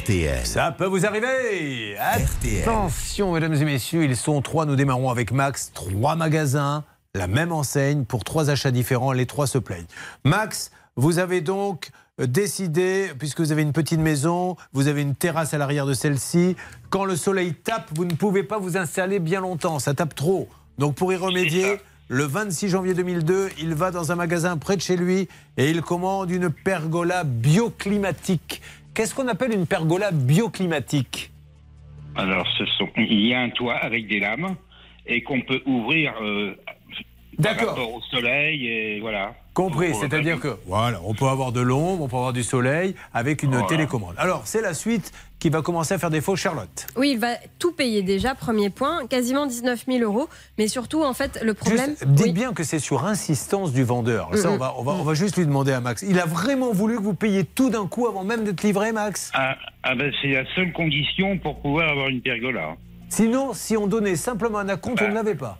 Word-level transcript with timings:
RTL. 0.00 0.46
Ça 0.46 0.72
peut 0.72 0.86
vous 0.86 1.04
arriver 1.04 1.96
Attention, 2.62 3.34
mesdames 3.34 3.54
et 3.54 3.64
messieurs, 3.64 4.04
ils 4.04 4.16
sont 4.16 4.40
trois. 4.40 4.64
Nous 4.64 4.76
démarrons 4.76 5.10
avec 5.10 5.30
Max. 5.30 5.72
Trois 5.74 6.16
magasins, 6.16 6.84
la 7.14 7.26
même 7.26 7.52
enseigne, 7.52 8.04
pour 8.04 8.24
trois 8.24 8.50
achats 8.50 8.70
différents. 8.70 9.12
Les 9.12 9.26
trois 9.26 9.46
se 9.46 9.58
plaignent. 9.58 9.86
Max, 10.24 10.70
vous 10.96 11.18
avez 11.18 11.42
donc 11.42 11.90
décidé, 12.18 13.10
puisque 13.18 13.40
vous 13.40 13.52
avez 13.52 13.62
une 13.62 13.72
petite 13.72 14.00
maison, 14.00 14.56
vous 14.72 14.88
avez 14.88 15.02
une 15.02 15.14
terrasse 15.14 15.52
à 15.54 15.58
l'arrière 15.58 15.86
de 15.86 15.94
celle-ci, 15.94 16.56
quand 16.88 17.04
le 17.04 17.16
soleil 17.16 17.54
tape, 17.54 17.90
vous 17.94 18.04
ne 18.04 18.14
pouvez 18.14 18.42
pas 18.42 18.58
vous 18.58 18.76
installer 18.76 19.18
bien 19.18 19.40
longtemps, 19.40 19.78
ça 19.78 19.92
tape 19.92 20.14
trop. 20.14 20.48
Donc 20.78 20.94
pour 20.94 21.12
y 21.12 21.16
remédier, 21.16 21.78
le 22.08 22.24
26 22.24 22.68
janvier 22.70 22.94
2002, 22.94 23.50
il 23.60 23.74
va 23.74 23.90
dans 23.90 24.12
un 24.12 24.16
magasin 24.16 24.56
près 24.56 24.76
de 24.76 24.82
chez 24.82 24.96
lui 24.96 25.28
et 25.56 25.70
il 25.70 25.80
commande 25.82 26.30
une 26.30 26.50
pergola 26.50 27.22
bioclimatique. 27.24 28.62
Qu'est-ce 28.94 29.14
qu'on 29.14 29.28
appelle 29.28 29.52
une 29.52 29.66
pergola 29.66 30.10
bioclimatique? 30.10 31.30
Alors, 32.16 32.46
ce 32.58 32.66
sont, 32.66 32.88
il 32.96 33.26
y 33.26 33.34
a 33.34 33.40
un 33.40 33.50
toit 33.50 33.76
avec 33.76 34.08
des 34.08 34.20
lames 34.20 34.56
et 35.06 35.22
qu'on 35.22 35.40
peut 35.42 35.62
ouvrir 35.64 36.12
euh, 36.20 36.54
par 37.42 37.54
D'accord. 37.54 37.68
rapport 37.70 37.94
au 37.94 38.00
soleil 38.02 38.66
et 38.66 39.00
voilà. 39.00 39.34
Compris, 39.54 39.94
c'est-à-dire 39.94 40.38
que 40.40 40.56
voilà, 40.66 41.00
on 41.04 41.12
peut 41.12 41.26
avoir 41.26 41.50
de 41.52 41.60
l'ombre, 41.60 42.04
on 42.04 42.08
peut 42.08 42.16
avoir 42.16 42.32
du 42.32 42.42
soleil 42.44 42.94
avec 43.12 43.42
une 43.42 43.50
Voilà. 43.50 43.66
télécommande. 43.66 44.14
Alors, 44.16 44.42
c'est 44.44 44.62
la 44.62 44.74
suite 44.74 45.12
qui 45.40 45.48
va 45.50 45.60
commencer 45.60 45.94
à 45.94 45.98
faire 45.98 46.10
défaut, 46.10 46.36
Charlotte. 46.36 46.86
Oui, 46.96 47.10
il 47.12 47.18
va 47.18 47.34
tout 47.58 47.72
payer 47.72 48.02
déjà, 48.02 48.34
premier 48.34 48.70
point, 48.70 49.06
quasiment 49.06 49.46
19 49.46 49.86
000 49.86 49.98
euros. 50.04 50.28
Mais 50.58 50.68
surtout, 50.68 51.02
en 51.02 51.12
fait, 51.14 51.40
le 51.42 51.54
problème. 51.54 51.90
Juste, 51.90 52.04
dites 52.06 52.26
Oui. 52.26 52.32
bien 52.32 52.52
que 52.52 52.62
c'est 52.62 52.78
sur 52.78 53.04
insistance 53.06 53.72
du 53.72 53.82
vendeur. 53.82 54.30
Ça, 54.34 54.48
Mhm. 54.48 54.54
on 54.54 54.58
va, 54.58 54.74
on, 54.78 54.82
va, 54.82 54.92
on 54.92 55.02
va 55.02 55.14
juste 55.14 55.36
lui 55.36 55.46
demander 55.46 55.72
à 55.72 55.80
Max. 55.80 56.04
Il 56.08 56.18
a 56.20 56.26
vraiment 56.26 56.72
voulu 56.72 56.96
que 56.96 57.02
vous 57.02 57.14
payiez 57.14 57.44
tout 57.44 57.70
d'un 57.70 57.86
coup 57.86 58.06
avant 58.06 58.22
même 58.22 58.44
d'être 58.44 58.62
livré, 58.62 58.92
Max 58.92 59.30
Ah, 59.34 59.56
ah 59.82 59.94
ben, 59.94 60.12
c'est 60.22 60.28
la 60.28 60.44
seule 60.54 60.72
condition 60.72 61.38
pour 61.38 61.60
pouvoir 61.60 61.88
avoir 61.90 62.08
une 62.08 62.20
pergola. 62.22 62.76
Sinon, 63.08 63.52
si 63.54 63.76
on 63.76 63.86
donnait 63.88 64.16
simplement 64.16 64.58
un 64.58 64.68
acompte, 64.68 65.00
on 65.00 65.04
ne 65.04 65.08
Ouais. 65.08 65.14
l'avait 65.16 65.34
pas. 65.34 65.58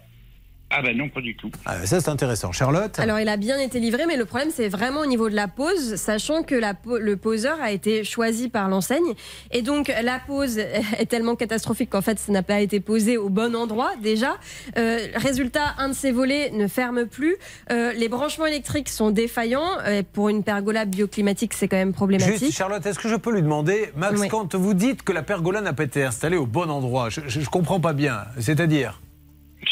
Ah 0.72 0.82
ben 0.82 0.96
non, 0.96 1.08
pas 1.08 1.20
du 1.20 1.34
tout. 1.34 1.50
Ah, 1.66 1.84
ça, 1.84 2.00
c'est 2.00 2.08
intéressant. 2.08 2.52
Charlotte 2.52 2.98
Alors, 3.00 3.18
il 3.18 3.28
a 3.28 3.36
bien 3.36 3.58
été 3.58 3.80
livré, 3.80 4.06
mais 4.06 4.16
le 4.16 4.24
problème, 4.24 4.50
c'est 4.54 4.68
vraiment 4.68 5.00
au 5.00 5.06
niveau 5.06 5.28
de 5.28 5.34
la 5.34 5.48
pose, 5.48 5.96
sachant 5.96 6.44
que 6.44 6.54
la 6.54 6.74
le 7.00 7.16
poseur 7.16 7.60
a 7.60 7.72
été 7.72 8.04
choisi 8.04 8.48
par 8.48 8.68
l'enseigne. 8.68 9.14
Et 9.50 9.62
donc, 9.62 9.92
la 10.02 10.20
pose 10.24 10.58
est 10.98 11.06
tellement 11.08 11.34
catastrophique 11.34 11.90
qu'en 11.90 12.02
fait, 12.02 12.18
ça 12.20 12.30
n'a 12.30 12.44
pas 12.44 12.60
été 12.60 12.78
posé 12.78 13.16
au 13.16 13.28
bon 13.28 13.56
endroit, 13.56 13.90
déjà. 14.00 14.36
Euh, 14.78 14.98
résultat, 15.16 15.74
un 15.78 15.88
de 15.88 15.94
ses 15.94 16.12
volets 16.12 16.50
ne 16.50 16.68
ferme 16.68 17.06
plus. 17.06 17.36
Euh, 17.72 17.92
les 17.92 18.08
branchements 18.08 18.46
électriques 18.46 18.88
sont 18.88 19.10
défaillants. 19.10 19.78
Euh, 19.86 20.02
pour 20.12 20.28
une 20.28 20.44
pergola 20.44 20.84
bioclimatique, 20.84 21.52
c'est 21.54 21.66
quand 21.66 21.76
même 21.76 21.92
problématique. 21.92 22.38
Juste, 22.38 22.52
Charlotte, 22.56 22.84
est-ce 22.86 22.98
que 22.98 23.08
je 23.08 23.16
peux 23.16 23.32
lui 23.32 23.42
demander, 23.42 23.90
Max, 23.96 24.20
Oui. 24.20 24.28
quand 24.28 24.54
vous 24.54 24.74
dites 24.74 25.02
que 25.02 25.12
la 25.12 25.22
pergola 25.22 25.60
n'a 25.60 25.72
pas 25.72 25.84
été 25.84 26.04
installée 26.04 26.36
au 26.36 26.46
bon 26.46 26.70
endroit, 26.70 27.08
je 27.10 27.40
ne 27.40 27.44
comprends 27.46 27.80
pas 27.80 27.92
bien. 27.92 28.20
C'est-à-dire 28.38 29.00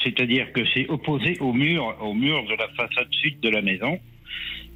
C'est-à-dire 0.04 0.52
que 0.52 0.60
c'est 0.74 0.88
opposé 0.88 1.38
au 1.41 1.52
mur, 1.52 1.96
au 2.00 2.14
mur 2.14 2.44
de 2.44 2.54
la 2.54 2.68
façade 2.68 3.08
sud 3.10 3.41
de 3.41 3.48
la 3.48 3.62
maison. 3.62 3.98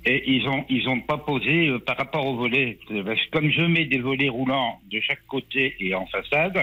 Et 0.04 0.32
ils 0.32 0.48
ont, 0.48 0.64
ils 0.68 0.88
ont 0.88 1.00
pas 1.00 1.18
posé 1.18 1.68
euh, 1.68 1.78
par 1.78 1.96
rapport 1.96 2.26
au 2.26 2.36
volet. 2.36 2.78
Euh, 2.90 3.04
parce 3.04 3.20
que 3.20 3.30
Comme 3.30 3.50
je 3.50 3.62
mets 3.62 3.84
des 3.84 4.00
volets 4.00 4.28
roulants 4.28 4.80
de 4.90 5.00
chaque 5.00 5.24
côté 5.28 5.76
et 5.78 5.94
en 5.94 6.06
façade, 6.06 6.58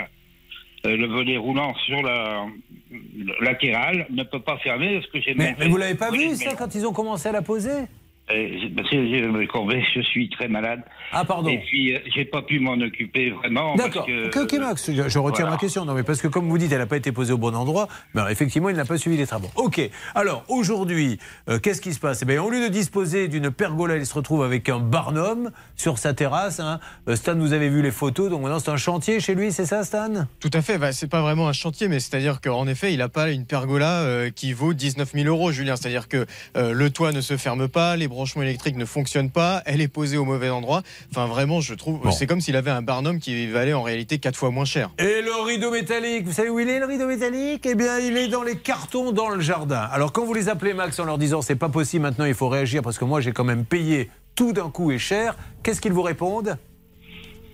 euh, 0.85 0.97
le 0.97 1.07
volet 1.07 1.37
roulant 1.37 1.73
sur 1.85 2.01
la 2.01 2.47
le 2.91 3.45
latéral 3.45 4.07
ne 4.09 4.23
peut 4.23 4.39
pas 4.39 4.57
fermer 4.57 4.95
parce 4.95 5.07
que 5.07 5.21
j'ai 5.21 5.35
Mais, 5.35 5.55
mais 5.59 5.67
vous 5.67 5.77
l'avez 5.77 5.95
pas 5.95 6.11
vu, 6.11 6.35
ça, 6.35 6.55
quand 6.55 6.73
ils 6.73 6.85
ont 6.87 6.93
commencé 6.93 7.29
à 7.29 7.31
la 7.31 7.41
poser? 7.41 7.85
Euh, 8.31 8.69
euh, 8.93 9.47
Courbet, 9.47 9.81
je 9.95 10.01
suis 10.01 10.29
très 10.29 10.47
malade. 10.47 10.81
Ah, 11.11 11.25
pardon. 11.25 11.49
Et 11.49 11.59
puis, 11.59 11.95
euh, 11.95 11.99
j'ai 12.15 12.25
pas 12.25 12.41
pu 12.41 12.59
m'en 12.59 12.73
occuper 12.73 13.31
vraiment. 13.31 13.75
D'accord. 13.75 14.05
que- 14.05 14.27
Ok, 14.27 14.37
ok, 14.53 14.59
Max, 14.59 14.91
je, 14.91 15.09
je 15.09 15.19
retire 15.19 15.45
voilà. 15.45 15.51
ma 15.51 15.57
question. 15.57 15.85
Non, 15.85 15.93
mais 15.93 16.03
parce 16.03 16.21
que 16.21 16.27
comme 16.27 16.47
vous 16.47 16.57
dites, 16.57 16.71
elle 16.71 16.77
n'a 16.79 16.85
pas 16.85 16.97
été 16.97 17.11
posée 17.11 17.33
au 17.33 17.37
bon 17.37 17.55
endroit. 17.55 17.87
Mais 18.13 18.21
alors, 18.21 18.31
effectivement, 18.31 18.69
il 18.69 18.75
n'a 18.75 18.85
pas 18.85 18.97
suivi 18.97 19.17
les 19.17 19.25
travaux. 19.27 19.49
Ok. 19.55 19.81
Alors 20.15 20.43
aujourd'hui, 20.47 21.17
euh, 21.49 21.59
qu'est-ce 21.59 21.81
qui 21.81 21.93
se 21.93 21.99
passe? 21.99 22.21
Eh 22.21 22.25
bien, 22.25 22.41
au 22.43 22.49
lieu 22.49 22.59
de 22.61 22.71
disposer 22.71 23.27
d'une 23.27 23.49
pergola, 23.51 23.97
il 23.97 24.05
se 24.05 24.13
retrouve 24.13 24.43
avec 24.43 24.69
un 24.69 24.79
barnum 24.79 25.51
sur 25.75 25.97
sa 25.97 26.13
terrasse. 26.13 26.59
hein. 26.59 26.79
Euh, 27.07 27.15
Stan, 27.15 27.35
vous 27.35 27.53
avez 27.53 27.69
vu 27.69 27.81
les 27.81 27.91
photos. 27.91 28.29
Donc 28.29 28.41
maintenant, 28.43 28.59
c'est 28.59 28.69
un 28.71 28.77
chantier 28.77 29.19
chez 29.19 29.33
lui, 29.35 29.51
c'est 29.51 29.65
ça, 29.65 29.83
Stan? 29.83 30.27
Tout 30.39 30.51
à 30.53 30.61
fait, 30.61 30.77
bah, 30.77 30.91
c'est 30.91 31.09
pas 31.09 31.21
vraiment 31.21 31.47
un 31.47 31.53
chantier, 31.53 31.87
mais 31.87 31.99
c'est-à-dire 31.99 32.41
qu'en 32.41 32.67
effet, 32.67 32.93
il 32.93 32.99
n'a 32.99 33.09
pas 33.09 33.31
une 33.31 33.45
pergola 33.45 34.01
euh, 34.01 34.29
qui 34.29 34.53
vaut 34.53 34.73
19 34.73 35.11
000 35.13 35.27
euros, 35.27 35.51
Julien. 35.51 35.75
C'est-à-dire 35.75 36.07
que 36.07 36.25
euh, 36.57 36.73
le 36.73 36.89
toit 36.91 37.11
ne 37.11 37.21
se 37.21 37.37
ferme 37.37 37.67
pas, 37.67 37.95
les 37.95 38.07
branchements 38.19 38.41
électriques 38.43 38.75
ne 38.75 38.83
fonctionnent 38.83 39.31
pas, 39.31 39.61
elle 39.65 39.79
est 39.79 39.87
posée 39.87 40.17
au 40.17 40.25
mauvais 40.25 40.49
endroit. 40.49 40.81
Enfin, 41.09 41.25
vraiment, 41.27 41.61
je 41.61 41.73
trouve, 41.73 42.01
Bon. 42.01 42.11
c'est 42.11 42.27
comme 42.27 42.41
s'il 42.41 42.57
avait 42.57 42.69
un 42.69 42.81
Barnum 42.81 43.17
qui 43.19 43.47
valait 43.47 43.71
en 43.71 43.81
réalité 43.81 44.19
quatre 44.19 44.35
fois 44.35 44.51
moins 44.51 44.65
cher. 44.65 44.89
Et 44.99 45.21
le 45.21 45.45
rideau 45.47 45.71
métallique, 45.71 46.25
vous 46.25 46.33
savez 46.33 46.49
où 46.49 46.59
il 46.59 46.67
est 46.67 46.79
le 46.79 46.85
rideau 46.85 47.07
métallique? 47.07 47.65
Eh 47.65 47.75
bien, 47.75 47.97
il 47.99 48.17
est 48.17 48.27
dans 48.27 48.43
les 48.43 48.57
cartons 48.57 49.13
dans 49.13 49.29
le 49.29 49.39
jardin. 49.39 49.87
Alors 49.93 50.11
quand 50.11 50.25
vous 50.25 50.33
les 50.33 50.49
appelez 50.49 50.73
Max 50.73 50.99
en 50.99 51.05
leur 51.05 51.17
disant 51.17 51.41
c'est 51.41 51.55
pas 51.55 51.69
possible, 51.69 52.01
maintenant 52.03 52.25
il 52.25 52.33
faut 52.33 52.49
réagir 52.49 52.81
parce 52.81 52.97
que 52.97 53.05
moi 53.05 53.21
j'ai 53.21 53.31
quand 53.31 53.45
même 53.45 53.63
payé 53.63 54.09
tout 54.35 54.51
d'un 54.51 54.69
coup 54.69 54.91
et 54.91 54.99
cher, 54.99 55.37
qu'est-ce 55.63 55.79
qu'ils 55.79 55.93
vous 55.93 56.01
répondent? 56.01 56.57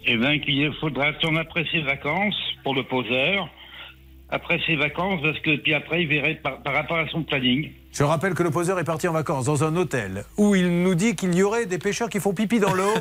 Eh 0.08 0.18
bien, 0.18 0.40
qu'il 0.40 0.72
faudra 0.82 1.06
attendre 1.10 1.40
après 1.40 1.64
ses 1.72 1.82
vacances 1.82 2.36
pour 2.64 2.74
le 2.74 2.84
poseur. 2.84 3.50
Après 4.30 4.60
ses 4.66 4.76
vacances, 4.76 5.20
parce 5.22 5.40
que 5.42 5.58
puis 5.58 5.76
après, 5.76 6.02
il 6.02 6.08
verrait 6.08 6.40
par, 6.42 6.64
par 6.64 6.74
rapport 6.74 6.98
à 6.98 7.08
son 7.10 7.22
planning. 7.24 7.70
Je 7.96 8.04
rappelle 8.04 8.34
que 8.34 8.44
le 8.44 8.52
poseur 8.52 8.78
est 8.78 8.84
parti 8.84 9.08
en 9.08 9.14
vacances 9.14 9.46
dans 9.46 9.64
un 9.64 9.74
hôtel 9.78 10.26
où 10.36 10.54
il 10.54 10.84
nous 10.84 10.96
dit 10.96 11.16
qu'il 11.16 11.34
y 11.34 11.44
aurait 11.44 11.66
des 11.66 11.78
pêcheurs 11.78 12.10
qui 12.10 12.20
font 12.20 12.34
pipi 12.34 12.60
dans 12.60 12.74
l'eau. 12.74 12.94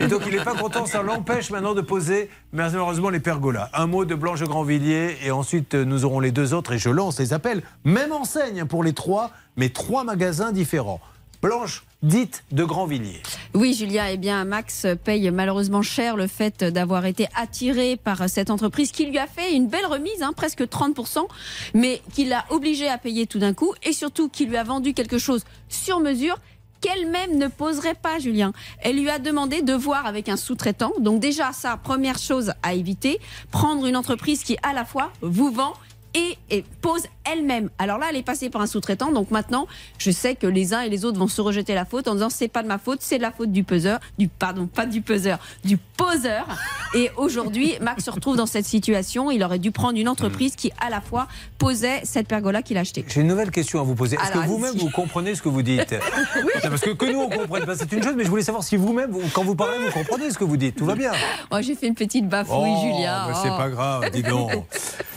Et 0.00 0.06
donc 0.06 0.22
il 0.26 0.34
n'est 0.34 0.42
pas 0.42 0.54
content, 0.54 0.86
ça 0.86 1.02
l'empêche 1.02 1.50
maintenant 1.50 1.74
de 1.74 1.82
poser 1.82 2.30
malheureusement 2.54 3.10
les 3.10 3.20
pergolas. 3.20 3.68
Un 3.74 3.86
mot 3.86 4.06
de 4.06 4.14
Blanche 4.14 4.42
Grandvilliers 4.42 5.18
et 5.22 5.30
ensuite 5.30 5.74
euh, 5.74 5.84
nous 5.84 6.06
aurons 6.06 6.20
les 6.20 6.30
deux 6.30 6.54
autres 6.54 6.72
et 6.72 6.78
je 6.78 6.88
lance 6.88 7.20
les 7.20 7.34
appels. 7.34 7.62
Même 7.84 8.12
enseigne 8.12 8.64
pour 8.64 8.82
les 8.82 8.94
trois, 8.94 9.30
mais 9.58 9.68
trois 9.68 10.04
magasins 10.04 10.52
différents. 10.52 11.00
Blanche, 11.42 11.84
dite 12.02 12.44
de 12.50 12.64
Grandvilliers. 12.64 13.22
Oui, 13.54 13.74
Julia, 13.74 14.10
eh 14.10 14.16
bien, 14.16 14.44
Max 14.44 14.86
paye 15.04 15.30
malheureusement 15.30 15.82
cher 15.82 16.16
le 16.16 16.26
fait 16.26 16.64
d'avoir 16.64 17.04
été 17.04 17.26
attiré 17.34 17.96
par 17.96 18.28
cette 18.28 18.50
entreprise 18.50 18.92
qui 18.92 19.06
lui 19.06 19.18
a 19.18 19.26
fait 19.26 19.54
une 19.54 19.68
belle 19.68 19.86
remise, 19.86 20.22
hein, 20.22 20.32
presque 20.34 20.62
30%, 20.62 21.26
mais 21.74 22.00
qui 22.14 22.24
l'a 22.24 22.44
obligé 22.50 22.88
à 22.88 22.98
payer 22.98 23.26
tout 23.26 23.38
d'un 23.38 23.54
coup 23.54 23.74
et 23.82 23.92
surtout 23.92 24.28
qui 24.28 24.46
lui 24.46 24.56
a 24.56 24.64
vendu 24.64 24.94
quelque 24.94 25.18
chose 25.18 25.44
sur 25.68 26.00
mesure 26.00 26.38
qu'elle-même 26.80 27.36
ne 27.36 27.48
poserait 27.48 27.94
pas, 27.94 28.18
Julien. 28.18 28.52
Elle 28.80 28.98
lui 28.98 29.10
a 29.10 29.18
demandé 29.18 29.62
de 29.62 29.74
voir 29.74 30.06
avec 30.06 30.28
un 30.28 30.36
sous-traitant. 30.36 30.92
Donc 30.98 31.20
déjà, 31.20 31.52
ça, 31.52 31.76
première 31.76 32.18
chose 32.18 32.52
à 32.62 32.74
éviter, 32.74 33.20
prendre 33.50 33.86
une 33.86 33.96
entreprise 33.96 34.42
qui 34.42 34.56
à 34.62 34.72
la 34.72 34.84
fois 34.84 35.12
vous 35.20 35.50
vend 35.50 35.74
et, 36.14 36.36
et 36.50 36.64
pose 36.80 37.02
elle-même. 37.30 37.70
Alors 37.78 37.98
là, 37.98 38.06
elle 38.10 38.16
est 38.16 38.22
passée 38.22 38.50
par 38.50 38.60
un 38.62 38.66
sous-traitant. 38.66 39.12
Donc 39.12 39.30
maintenant, 39.30 39.66
je 39.98 40.10
sais 40.10 40.34
que 40.34 40.46
les 40.46 40.74
uns 40.74 40.80
et 40.80 40.88
les 40.88 41.04
autres 41.04 41.18
vont 41.18 41.28
se 41.28 41.40
rejeter 41.40 41.74
la 41.74 41.84
faute 41.84 42.08
en 42.08 42.14
disant 42.14 42.30
c'est 42.30 42.48
pas 42.48 42.62
de 42.62 42.68
ma 42.68 42.78
faute, 42.78 42.98
c'est 43.02 43.18
de 43.18 43.22
la 43.22 43.30
faute 43.32 43.52
du 43.52 43.62
peseur, 43.64 44.00
du 44.18 44.28
pardon, 44.28 44.66
pas 44.66 44.86
du 44.86 45.00
peseur, 45.02 45.38
du 45.64 45.76
poseur. 45.76 46.46
Et 46.94 47.10
aujourd'hui, 47.16 47.74
Max 47.80 48.04
se 48.04 48.10
retrouve 48.10 48.36
dans 48.36 48.46
cette 48.46 48.64
situation. 48.66 49.30
Il 49.30 49.42
aurait 49.44 49.58
dû 49.60 49.70
prendre 49.70 49.98
une 49.98 50.08
entreprise 50.08 50.56
qui 50.56 50.72
à 50.80 50.90
la 50.90 51.00
fois 51.00 51.28
posait 51.58 52.00
cette 52.04 52.26
pergola 52.26 52.62
qu'il 52.62 52.76
a 52.76 52.80
achetée. 52.80 53.04
J'ai 53.06 53.20
une 53.20 53.28
nouvelle 53.28 53.50
question 53.50 53.80
à 53.80 53.84
vous 53.84 53.94
poser. 53.94 54.16
Est-ce 54.16 54.32
que 54.32 54.38
vous-même 54.46 54.74
vous 54.76 54.90
comprenez 54.90 55.34
ce 55.34 55.42
que 55.42 55.48
vous 55.48 55.62
dites 55.62 55.92
Non, 56.36 56.48
Parce 56.62 56.80
que, 56.80 56.90
que 56.90 57.04
nous 57.06 57.20
on 57.20 57.28
comprenne 57.28 57.64
pas, 57.66 57.76
c'est 57.76 57.92
une 57.92 58.02
chose, 58.02 58.14
mais 58.16 58.24
je 58.24 58.30
voulais 58.30 58.42
savoir 58.42 58.64
si 58.64 58.76
vous-même, 58.76 59.10
vous- 59.10 59.22
quand 59.32 59.44
vous 59.44 59.54
parlez, 59.54 59.78
vous 59.78 59.92
comprenez 59.92 60.30
ce 60.30 60.38
que 60.38 60.44
vous 60.44 60.56
dites. 60.56 60.76
Tout 60.76 60.86
va 60.86 60.94
bien. 60.94 61.12
Oh, 61.50 61.58
j'ai 61.60 61.74
fait 61.74 61.86
une 61.86 61.94
petite 61.94 62.28
bafouille, 62.28 62.56
Oh, 62.56 62.80
Julia. 62.82 63.28
c'est 63.42 63.50
Oh. 63.50 63.56
pas 63.56 63.68
grave, 63.68 64.10
dis 64.10 64.22
donc. 64.22 64.50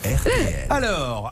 RTL. 0.04 0.68
Alors, 0.70 0.83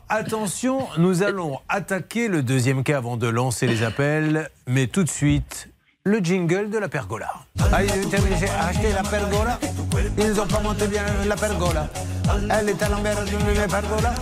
attention, 0.08 0.86
nous 0.98 1.22
allons 1.22 1.58
attaquer 1.68 2.28
le 2.28 2.42
deuxième 2.42 2.82
cas 2.82 2.98
avant 2.98 3.16
de 3.16 3.26
lancer 3.26 3.66
les 3.66 3.82
appels, 3.82 4.50
mais 4.66 4.86
tout 4.86 5.04
de 5.04 5.08
suite, 5.08 5.68
le 6.04 6.18
jingle 6.18 6.70
de 6.70 6.78
la 6.78 6.88
pergola. 6.88 7.30
Ah, 7.72 7.84
ils 7.84 8.08
terminé, 8.08 8.36
acheté 8.60 8.92
la 8.92 9.02
pergola. 9.02 9.58
Ils 10.18 10.40
ont 10.40 10.46
pas 10.46 10.60
monté 10.60 10.86
bien 10.86 11.04
la 11.26 11.36
pergola. 11.36 11.88
Elle 12.50 12.68
est 12.70 12.82
à 12.82 12.88
l'envers 12.88 13.24
de 13.24 13.58
la 13.58 13.68
pergola. 13.68 14.14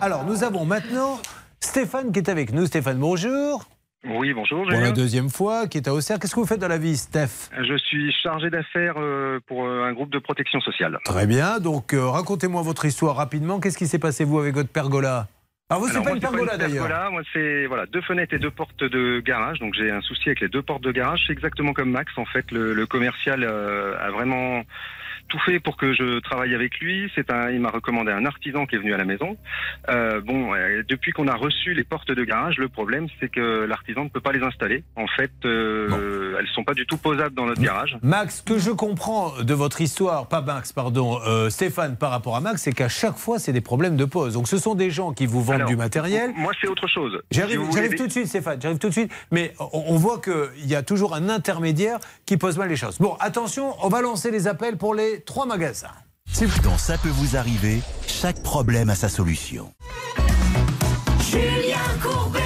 Alors, 0.00 0.24
nous 0.24 0.42
avons 0.42 0.64
maintenant 0.64 1.20
Stéphane 1.60 2.12
qui 2.12 2.18
est 2.18 2.28
avec 2.28 2.52
nous. 2.52 2.66
Stéphane, 2.66 2.98
bonjour. 2.98 3.64
Oui, 4.04 4.32
bonjour. 4.32 4.66
Pour 4.66 4.80
la 4.80 4.90
deuxième 4.90 5.28
fois, 5.28 5.68
qui 5.68 5.78
est 5.78 5.86
à 5.86 5.94
Auxerre. 5.94 6.18
Qu'est-ce 6.18 6.34
que 6.34 6.40
vous 6.40 6.46
faites 6.46 6.58
dans 6.58 6.68
la 6.68 6.78
vie, 6.78 6.96
Steph? 6.96 7.50
Je 7.56 7.76
suis 7.76 8.12
chargé 8.12 8.50
d'affaires 8.50 8.94
euh, 8.96 9.38
pour 9.46 9.64
euh, 9.64 9.84
un 9.84 9.92
groupe 9.92 10.10
de 10.10 10.18
protection 10.18 10.60
sociale. 10.60 10.98
Très 11.04 11.26
bien. 11.26 11.60
Donc, 11.60 11.94
euh, 11.94 12.08
racontez-moi 12.08 12.62
votre 12.62 12.84
histoire 12.84 13.14
rapidement. 13.14 13.60
Qu'est-ce 13.60 13.78
qui 13.78 13.86
s'est 13.86 14.00
passé, 14.00 14.24
vous, 14.24 14.40
avec 14.40 14.54
votre 14.54 14.70
pergola? 14.70 15.28
Alors, 15.70 15.82
vous, 15.82 15.88
c'est 15.88 16.02
pas 16.02 16.14
une 16.14 16.20
pergola, 16.20 16.56
d'ailleurs. 16.56 16.88
Moi, 17.12 17.22
c'est 17.32 17.66
voilà, 17.66 17.86
deux 17.86 18.02
fenêtres 18.02 18.34
et 18.34 18.38
deux 18.40 18.50
portes 18.50 18.82
de 18.82 19.20
garage. 19.20 19.60
Donc, 19.60 19.74
j'ai 19.74 19.90
un 19.90 20.00
souci 20.00 20.28
avec 20.28 20.40
les 20.40 20.48
deux 20.48 20.62
portes 20.62 20.82
de 20.82 20.90
garage. 20.90 21.22
C'est 21.26 21.32
exactement 21.32 21.72
comme 21.72 21.90
Max. 21.90 22.12
En 22.16 22.26
fait, 22.26 22.50
le, 22.50 22.74
le 22.74 22.86
commercial 22.86 23.44
euh, 23.44 23.96
a 24.00 24.10
vraiment 24.10 24.62
tout 25.32 25.38
fait 25.46 25.60
pour 25.60 25.78
que 25.78 25.94
je 25.94 26.20
travaille 26.20 26.54
avec 26.54 26.78
lui. 26.78 27.10
C'est 27.14 27.30
un, 27.32 27.50
il 27.50 27.58
m'a 27.58 27.70
recommandé 27.70 28.12
un 28.12 28.26
artisan 28.26 28.66
qui 28.66 28.76
est 28.76 28.78
venu 28.78 28.92
à 28.92 28.98
la 28.98 29.06
maison. 29.06 29.38
Euh, 29.88 30.20
bon, 30.20 30.54
euh, 30.54 30.82
depuis 30.86 31.12
qu'on 31.12 31.26
a 31.26 31.34
reçu 31.34 31.72
les 31.72 31.84
portes 31.84 32.12
de 32.12 32.22
garage, 32.22 32.58
le 32.58 32.68
problème 32.68 33.06
c'est 33.18 33.30
que 33.30 33.64
l'artisan 33.64 34.04
ne 34.04 34.08
peut 34.10 34.20
pas 34.20 34.32
les 34.32 34.42
installer. 34.42 34.84
En 34.94 35.06
fait, 35.06 35.30
euh, 35.46 36.36
elles 36.38 36.48
sont 36.48 36.64
pas 36.64 36.74
du 36.74 36.84
tout 36.84 36.98
posables 36.98 37.34
dans 37.34 37.46
notre 37.46 37.62
garage. 37.62 37.96
Max, 38.02 38.38
ce 38.38 38.42
que 38.42 38.58
je 38.58 38.70
comprends 38.70 39.32
de 39.42 39.54
votre 39.54 39.80
histoire, 39.80 40.28
pas 40.28 40.42
Max, 40.42 40.72
pardon, 40.74 41.18
euh, 41.26 41.48
Stéphane, 41.48 41.96
par 41.96 42.10
rapport 42.10 42.36
à 42.36 42.40
Max, 42.40 42.62
c'est 42.62 42.72
qu'à 42.72 42.90
chaque 42.90 43.16
fois, 43.16 43.38
c'est 43.38 43.54
des 43.54 43.62
problèmes 43.62 43.96
de 43.96 44.04
pose. 44.04 44.34
Donc 44.34 44.48
ce 44.48 44.58
sont 44.58 44.74
des 44.74 44.90
gens 44.90 45.14
qui 45.14 45.24
vous 45.24 45.42
vendent 45.42 45.56
Alors, 45.56 45.68
du 45.68 45.76
matériel. 45.76 46.32
Moi, 46.36 46.52
c'est 46.60 46.68
autre 46.68 46.88
chose. 46.88 47.22
J'arrive 47.30 47.60
Si 47.70 47.76
j'arrive 47.76 47.94
tout 47.94 48.06
de 48.06 48.12
suite, 48.12 48.26
Stéphane, 48.26 48.60
j'arrive 48.60 48.78
tout 48.78 48.88
de 48.88 48.92
suite. 48.92 49.10
Mais 49.30 49.54
on, 49.58 49.84
on 49.88 49.96
voit 49.96 50.20
qu'il 50.20 50.66
y 50.66 50.74
a 50.74 50.82
toujours 50.82 51.14
un 51.14 51.30
intermédiaire 51.30 51.98
qui 52.26 52.36
pose 52.36 52.58
mal 52.58 52.68
les 52.68 52.76
choses. 52.76 52.98
Bon, 52.98 53.16
attention, 53.18 53.74
on 53.82 53.88
va 53.88 54.02
lancer 54.02 54.30
les 54.30 54.46
appels 54.46 54.76
pour 54.76 54.94
les 54.94 55.21
trois 55.24 55.46
magasins. 55.46 55.88
Dans 56.64 56.78
Ça 56.78 56.96
peut 56.98 57.08
vous 57.10 57.36
arriver, 57.36 57.80
chaque 58.06 58.42
problème 58.42 58.88
a 58.90 58.94
sa 58.94 59.08
solution. 59.08 59.72
Julien 61.30 61.76
Courbet 62.02 62.40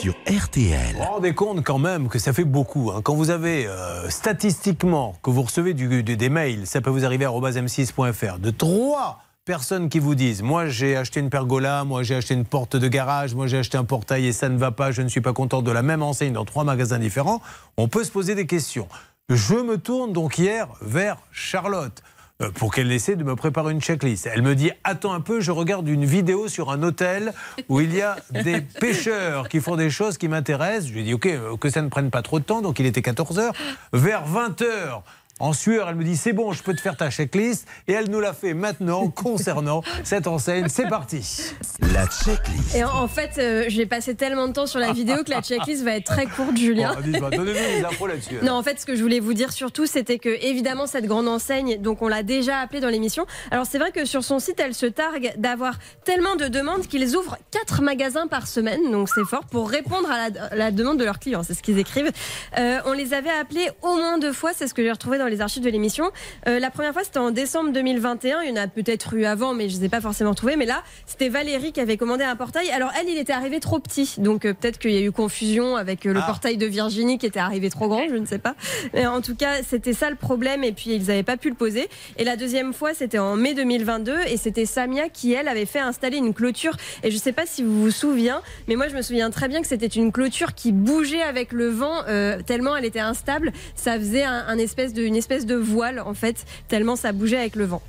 Sur 0.00 0.14
RTL. 0.26 0.94
Vous 0.94 0.98
vous 0.98 1.04
rendez 1.04 1.34
compte 1.34 1.64
quand 1.64 1.78
même 1.78 2.08
que 2.08 2.18
ça 2.18 2.32
fait 2.32 2.44
beaucoup. 2.44 2.90
hein. 2.90 3.00
Quand 3.02 3.14
vous 3.14 3.30
avez 3.30 3.66
euh, 3.66 4.08
statistiquement 4.10 5.16
que 5.22 5.30
vous 5.30 5.42
recevez 5.42 5.74
du- 5.74 6.02
du- 6.02 6.16
des 6.16 6.28
mails, 6.28 6.66
ça 6.66 6.80
peut 6.80 6.90
vous 6.90 7.04
arriver 7.04 7.24
à 7.24 7.30
m6.fr, 7.30 8.38
de 8.38 8.50
trois 8.50 9.20
personnes 9.44 9.88
qui 9.88 9.98
vous 9.98 10.14
disent 10.14 10.42
Moi 10.42 10.68
j'ai 10.68 10.96
acheté 10.96 11.20
une 11.20 11.30
pergola, 11.30 11.82
moi 11.84 12.02
j'ai 12.02 12.14
acheté 12.16 12.34
une 12.34 12.44
porte 12.44 12.76
de 12.76 12.86
garage, 12.88 13.34
moi 13.34 13.46
j'ai 13.46 13.58
acheté 13.58 13.78
un 13.78 13.84
portail 13.84 14.26
et 14.26 14.32
ça 14.32 14.48
ne 14.48 14.58
va 14.58 14.70
pas, 14.70 14.92
je 14.92 15.02
ne 15.02 15.08
suis 15.08 15.20
pas 15.22 15.32
content 15.32 15.62
de 15.62 15.70
la 15.72 15.82
même 15.82 16.02
enseigne 16.02 16.32
dans 16.34 16.44
trois 16.44 16.64
magasins 16.64 16.98
différents, 16.98 17.40
on 17.76 17.88
peut 17.88 18.04
se 18.04 18.10
poser 18.10 18.34
des 18.34 18.46
questions. 18.46 18.88
Je 19.28 19.56
me 19.56 19.76
tourne 19.76 20.14
donc 20.14 20.38
hier 20.38 20.68
vers 20.80 21.18
Charlotte 21.32 22.02
euh, 22.40 22.50
pour 22.50 22.72
qu'elle 22.72 22.90
essaie 22.90 23.14
de 23.14 23.24
me 23.24 23.36
préparer 23.36 23.72
une 23.72 23.80
checklist. 23.82 24.26
Elle 24.26 24.40
me 24.40 24.54
dit 24.54 24.70
Attends 24.84 25.12
un 25.12 25.20
peu, 25.20 25.42
je 25.42 25.50
regarde 25.50 25.86
une 25.86 26.06
vidéo 26.06 26.48
sur 26.48 26.70
un 26.70 26.82
hôtel 26.82 27.34
où 27.68 27.80
il 27.80 27.94
y 27.94 28.00
a 28.00 28.16
des 28.30 28.60
pêcheurs 28.80 29.50
qui 29.50 29.60
font 29.60 29.76
des 29.76 29.90
choses 29.90 30.16
qui 30.16 30.28
m'intéressent. 30.28 30.86
Je 30.86 30.94
lui 30.94 31.00
ai 31.00 31.04
dit 31.04 31.12
Ok, 31.12 31.26
euh, 31.26 31.58
que 31.58 31.68
ça 31.68 31.82
ne 31.82 31.90
prenne 31.90 32.10
pas 32.10 32.22
trop 32.22 32.38
de 32.38 32.44
temps, 32.44 32.62
donc 32.62 32.78
il 32.78 32.86
était 32.86 33.02
14h. 33.02 33.52
Vers 33.92 34.24
20h, 34.26 35.02
en 35.38 35.52
sueur, 35.52 35.88
elle 35.88 35.94
me 35.94 36.04
dit 36.04 36.16
C'est 36.16 36.32
bon, 36.32 36.52
je 36.52 36.62
peux 36.62 36.74
te 36.74 36.80
faire 36.80 36.96
ta 36.96 37.10
checklist. 37.10 37.66
Et 37.86 37.92
elle 37.92 38.10
nous 38.10 38.20
l'a 38.20 38.32
fait 38.32 38.54
maintenant 38.54 39.08
concernant 39.14 39.82
cette 40.04 40.26
enseigne. 40.26 40.66
C'est 40.68 40.88
parti. 40.88 41.52
La 41.92 42.06
checklist. 42.06 42.74
Et 42.74 42.84
en, 42.84 42.90
en 42.94 43.08
fait, 43.08 43.38
euh, 43.38 43.64
j'ai 43.68 43.86
passé 43.86 44.14
tellement 44.14 44.48
de 44.48 44.52
temps 44.52 44.66
sur 44.66 44.80
la 44.80 44.92
vidéo 44.92 45.22
que 45.24 45.30
la 45.30 45.42
checklist 45.42 45.82
va 45.84 45.96
être 45.96 46.06
très 46.06 46.26
courte, 46.26 46.56
Julien. 46.56 46.94
Bon, 47.20 47.28
Donnez-nous 47.30 47.44
des 47.44 47.84
infos 47.84 48.06
là-dessus. 48.06 48.34
Non, 48.42 48.52
en 48.54 48.62
fait, 48.62 48.80
ce 48.80 48.86
que 48.86 48.96
je 48.96 49.02
voulais 49.02 49.20
vous 49.20 49.34
dire 49.34 49.52
surtout, 49.52 49.86
c'était 49.86 50.18
que 50.18 50.28
évidemment 50.28 50.86
cette 50.86 51.06
grande 51.06 51.28
enseigne, 51.28 51.80
donc 51.80 52.02
on 52.02 52.08
l'a 52.08 52.22
déjà 52.22 52.58
appelée 52.58 52.80
dans 52.80 52.88
l'émission. 52.88 53.26
Alors 53.50 53.66
c'est 53.66 53.78
vrai 53.78 53.92
que 53.92 54.04
sur 54.04 54.24
son 54.24 54.38
site, 54.38 54.60
elle 54.60 54.74
se 54.74 54.86
targue 54.86 55.32
d'avoir 55.36 55.78
tellement 56.04 56.36
de 56.36 56.46
demandes 56.48 56.86
qu'ils 56.86 57.16
ouvrent 57.16 57.36
quatre 57.50 57.82
magasins 57.82 58.26
par 58.26 58.46
semaine, 58.48 58.90
donc 58.90 59.08
c'est 59.08 59.24
fort 59.24 59.44
pour 59.46 59.70
répondre 59.70 60.10
à 60.10 60.28
la, 60.30 60.54
la 60.56 60.70
demande 60.70 60.98
de 60.98 61.04
leurs 61.04 61.18
clients. 61.18 61.42
C'est 61.42 61.54
ce 61.54 61.62
qu'ils 61.62 61.78
écrivent. 61.78 62.10
Euh, 62.58 62.78
on 62.86 62.92
les 62.92 63.14
avait 63.14 63.30
appelés 63.30 63.70
au 63.82 63.94
moins 63.96 64.18
deux 64.18 64.32
fois, 64.32 64.52
c'est 64.54 64.66
ce 64.66 64.74
que 64.74 64.82
j'ai 64.82 64.90
retrouvé 64.90 65.18
dans 65.18 65.27
les 65.28 65.40
archives 65.40 65.62
de 65.62 65.70
l'émission. 65.70 66.10
Euh, 66.46 66.58
la 66.58 66.70
première 66.70 66.92
fois, 66.92 67.04
c'était 67.04 67.18
en 67.18 67.30
décembre 67.30 67.72
2021. 67.72 68.42
Il 68.42 68.50
y 68.50 68.52
en 68.52 68.62
a 68.62 68.66
peut-être 68.68 69.14
eu 69.14 69.24
avant, 69.24 69.54
mais 69.54 69.68
je 69.68 69.76
ne 69.76 69.80
les 69.80 69.86
ai 69.86 69.88
pas 69.88 70.00
forcément 70.00 70.34
trouvés. 70.34 70.56
Mais 70.56 70.66
là, 70.66 70.82
c'était 71.06 71.28
Valérie 71.28 71.72
qui 71.72 71.80
avait 71.80 71.96
commandé 71.96 72.24
un 72.24 72.36
portail. 72.36 72.70
Alors 72.70 72.90
elle, 73.00 73.08
il 73.08 73.18
était 73.18 73.32
arrivé 73.32 73.60
trop 73.60 73.78
petit, 73.78 74.14
donc 74.18 74.44
euh, 74.44 74.52
peut-être 74.52 74.78
qu'il 74.78 74.90
y 74.92 74.98
a 74.98 75.00
eu 75.00 75.12
confusion 75.12 75.76
avec 75.76 76.04
euh, 76.06 76.12
le 76.12 76.20
Ah. 76.20 76.26
portail 76.26 76.56
de 76.56 76.66
Virginie 76.66 77.18
qui 77.18 77.26
était 77.26 77.38
arrivé 77.38 77.70
trop 77.70 77.88
grand, 77.88 78.06
je 78.08 78.16
ne 78.16 78.26
sais 78.26 78.38
pas. 78.38 78.54
Mais 78.92 79.06
en 79.06 79.20
tout 79.20 79.34
cas, 79.34 79.62
c'était 79.62 79.92
ça 79.92 80.10
le 80.10 80.16
problème 80.16 80.64
et 80.64 80.72
puis 80.72 80.90
ils 80.94 81.06
n'avaient 81.06 81.22
pas 81.22 81.36
pu 81.36 81.48
le 81.48 81.54
poser. 81.54 81.88
Et 82.18 82.24
la 82.24 82.36
deuxième 82.36 82.72
fois, 82.74 82.92
c'était 82.94 83.18
en 83.18 83.36
mai 83.36 83.54
2022 83.54 84.16
et 84.26 84.36
c'était 84.36 84.66
Samia 84.66 85.08
qui, 85.08 85.32
elle, 85.32 85.48
avait 85.48 85.66
fait 85.66 85.80
installer 85.80 86.18
une 86.18 86.34
clôture. 86.34 86.76
Et 87.02 87.10
je 87.10 87.16
ne 87.16 87.20
sais 87.20 87.32
pas 87.32 87.46
si 87.46 87.62
vous 87.62 87.80
vous 87.82 87.90
souvenez, 87.90 88.18
mais 88.66 88.74
moi, 88.74 88.88
je 88.88 88.96
me 88.96 89.02
souviens 89.02 89.30
très 89.30 89.46
bien 89.48 89.60
que 89.60 89.66
c'était 89.68 89.86
une 89.86 90.10
clôture 90.10 90.54
qui 90.54 90.72
bougeait 90.72 91.22
avec 91.22 91.52
le 91.52 91.68
vent 91.68 92.02
euh, 92.08 92.40
tellement 92.44 92.74
elle 92.74 92.84
était 92.84 92.98
instable. 92.98 93.52
Ça 93.76 93.96
faisait 93.98 94.24
un, 94.24 94.44
un 94.48 94.58
espèce 94.58 94.92
de, 94.92 95.02
une 95.02 95.14
espèce 95.18 95.44
de 95.46 95.56
voile, 95.56 96.00
en 96.00 96.14
fait, 96.14 96.46
tellement 96.68 96.96
ça 96.96 97.12
bougeait 97.12 97.38
avec 97.38 97.56
le 97.56 97.66
vent. 97.66 97.82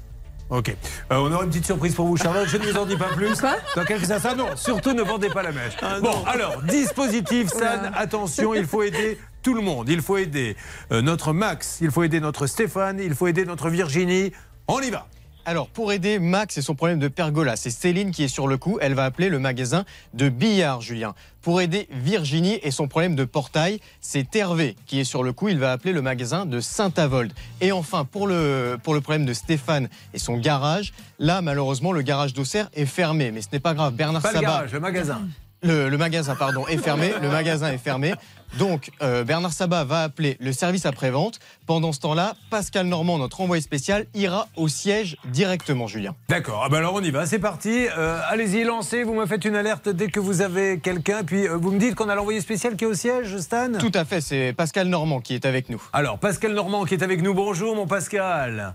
Ok. 0.50 0.70
Euh, 0.70 1.16
on 1.16 1.32
aura 1.32 1.44
une 1.44 1.50
petite 1.50 1.66
surprise 1.66 1.94
pour 1.94 2.08
vous, 2.08 2.18
Charlotte. 2.18 2.48
Je 2.48 2.58
ne 2.58 2.64
vous 2.64 2.78
en 2.78 2.86
dis 2.86 2.98
pas 2.98 3.10
plus. 3.10 3.40
Quoi? 3.40 3.56
Dans 3.76 3.86
quelques 3.86 4.10
instants, 4.10 4.36
non, 4.36 4.56
surtout 4.56 4.94
ne 4.94 5.04
vendez 5.04 5.30
pas 5.30 5.44
la 5.44 5.52
mèche. 5.52 5.78
bon, 6.02 6.24
alors, 6.26 6.62
dispositif, 6.64 7.50
San, 7.50 7.92
attention, 7.96 8.56
il 8.56 8.66
faut 8.66 8.82
aider 8.82 9.20
tout 9.44 9.54
le 9.54 9.62
monde. 9.62 9.88
Il 9.90 10.02
faut 10.02 10.18
aider 10.18 10.56
euh, 10.92 11.02
notre 11.02 11.34
Max, 11.34 11.78
il 11.82 11.92
faut 11.92 12.04
aider 12.04 12.20
notre 12.20 12.48
Stéphane, 12.48 13.00
il 13.00 13.14
faut 13.14 13.28
aider 13.28 13.46
notre 13.46 13.70
Virginie. 13.70 14.32
On 14.68 14.82
y 14.82 14.90
va. 14.90 15.08
Alors, 15.50 15.68
pour 15.68 15.92
aider 15.92 16.20
Max 16.20 16.60
et 16.60 16.62
son 16.62 16.76
problème 16.76 17.00
de 17.00 17.08
pergola, 17.08 17.56
c'est 17.56 17.72
Céline 17.72 18.12
qui 18.12 18.24
est 18.24 18.28
sur 18.28 18.46
le 18.48 18.58
coup. 18.58 18.78
Elle 18.82 18.94
va 18.94 19.06
appeler 19.06 19.30
le 19.30 19.40
magasin 19.40 19.84
de 20.14 20.30
billard, 20.30 20.80
Julien. 20.80 21.16
Pour 21.42 21.60
aider 21.60 21.88
Virginie 21.92 22.60
et 22.62 22.70
son 22.70 22.88
problème 22.88 23.16
de 23.16 23.26
portail, 23.26 23.80
c'est 24.00 24.36
Hervé 24.36 24.76
qui 24.86 25.00
est 25.00 25.04
sur 25.04 25.24
le 25.24 25.34
coup. 25.34 25.50
Il 25.50 25.58
va 25.58 25.72
appeler 25.72 25.92
le 25.92 26.04
magasin 26.04 26.46
de 26.46 26.60
Saint-Avold. 26.60 27.34
Et 27.62 27.72
enfin, 27.72 28.06
pour 28.06 28.28
le, 28.28 28.78
pour 28.84 28.94
le 28.94 29.02
problème 29.02 29.26
de 29.26 29.34
Stéphane 29.34 29.90
et 30.14 30.20
son 30.20 30.38
garage, 30.38 30.94
là, 31.18 31.42
malheureusement, 31.42 31.94
le 31.94 32.04
garage 32.04 32.34
d'Auxerre 32.36 32.70
est 32.76 32.86
fermé. 32.86 33.32
Mais 33.32 33.42
ce 33.42 33.48
n'est 33.52 33.60
pas 33.60 33.74
grave. 33.74 33.96
Bernard 33.96 34.22
Pas 34.22 34.30
le 34.30 34.36
Sabat. 34.36 34.48
garage, 34.48 34.72
le 34.72 34.80
magasin. 34.80 35.22
Le, 35.64 35.90
le 35.90 35.98
magasin, 35.98 36.36
pardon, 36.36 36.68
est 36.68 36.78
fermé. 36.78 37.12
Le 37.24 37.30
magasin 37.30 37.72
est 37.72 37.80
fermé. 37.80 38.14
Donc, 38.58 38.92
euh, 39.02 39.24
Bernard 39.24 39.54
Sabat 39.54 39.84
va 39.84 40.02
appeler 40.04 40.38
le 40.40 40.52
service 40.54 40.86
après-vente. 40.86 41.40
Pendant 41.68 41.92
ce 41.92 42.00
temps-là, 42.00 42.34
Pascal 42.50 42.88
Normand, 42.88 43.18
notre 43.18 43.42
envoyé 43.42 43.62
spécial, 43.62 44.06
ira 44.14 44.48
au 44.56 44.68
siège 44.68 45.18
directement, 45.26 45.88
Julien. 45.88 46.16
D'accord, 46.30 46.64
ah 46.66 46.70
ben 46.70 46.78
alors 46.78 46.96
on 46.96 47.02
y 47.02 47.12
va, 47.12 47.26
c'est 47.26 47.40
parti. 47.40 47.88
Euh, 47.98 48.20
Allez-y, 48.28 48.64
lancez, 48.64 49.04
vous 49.04 49.14
me 49.14 49.26
faites 49.26 49.46
une 49.46 49.56
alerte 49.56 49.90
dès 49.90 50.08
que 50.10 50.20
vous 50.20 50.42
avez 50.42 50.80
quelqu'un. 50.80 51.24
Puis 51.24 51.48
euh, 51.48 51.58
vous 51.58 51.72
me 51.72 51.80
dites 51.80 51.96
qu'on 51.96 52.10
a 52.10 52.16
l'envoyé 52.16 52.42
spécial 52.42 52.76
qui 52.76 52.86
est 52.86 52.88
au 52.88 52.94
siège, 52.96 53.38
Stan? 53.38 53.72
Tout 53.78 53.92
à 53.94 54.06
fait, 54.06 54.22
c'est 54.22 54.54
Pascal 54.54 54.88
Normand 54.88 55.22
qui 55.22 55.36
est 55.36 55.46
avec 55.46 55.70
nous. 55.70 55.82
Alors, 55.94 56.18
Pascal 56.18 56.54
Normand 56.54 56.86
qui 56.86 56.96
est 56.96 57.04
avec 57.04 57.22
nous. 57.22 57.34
Bonjour, 57.34 57.76
mon 57.76 57.88
Pascal. 57.88 58.74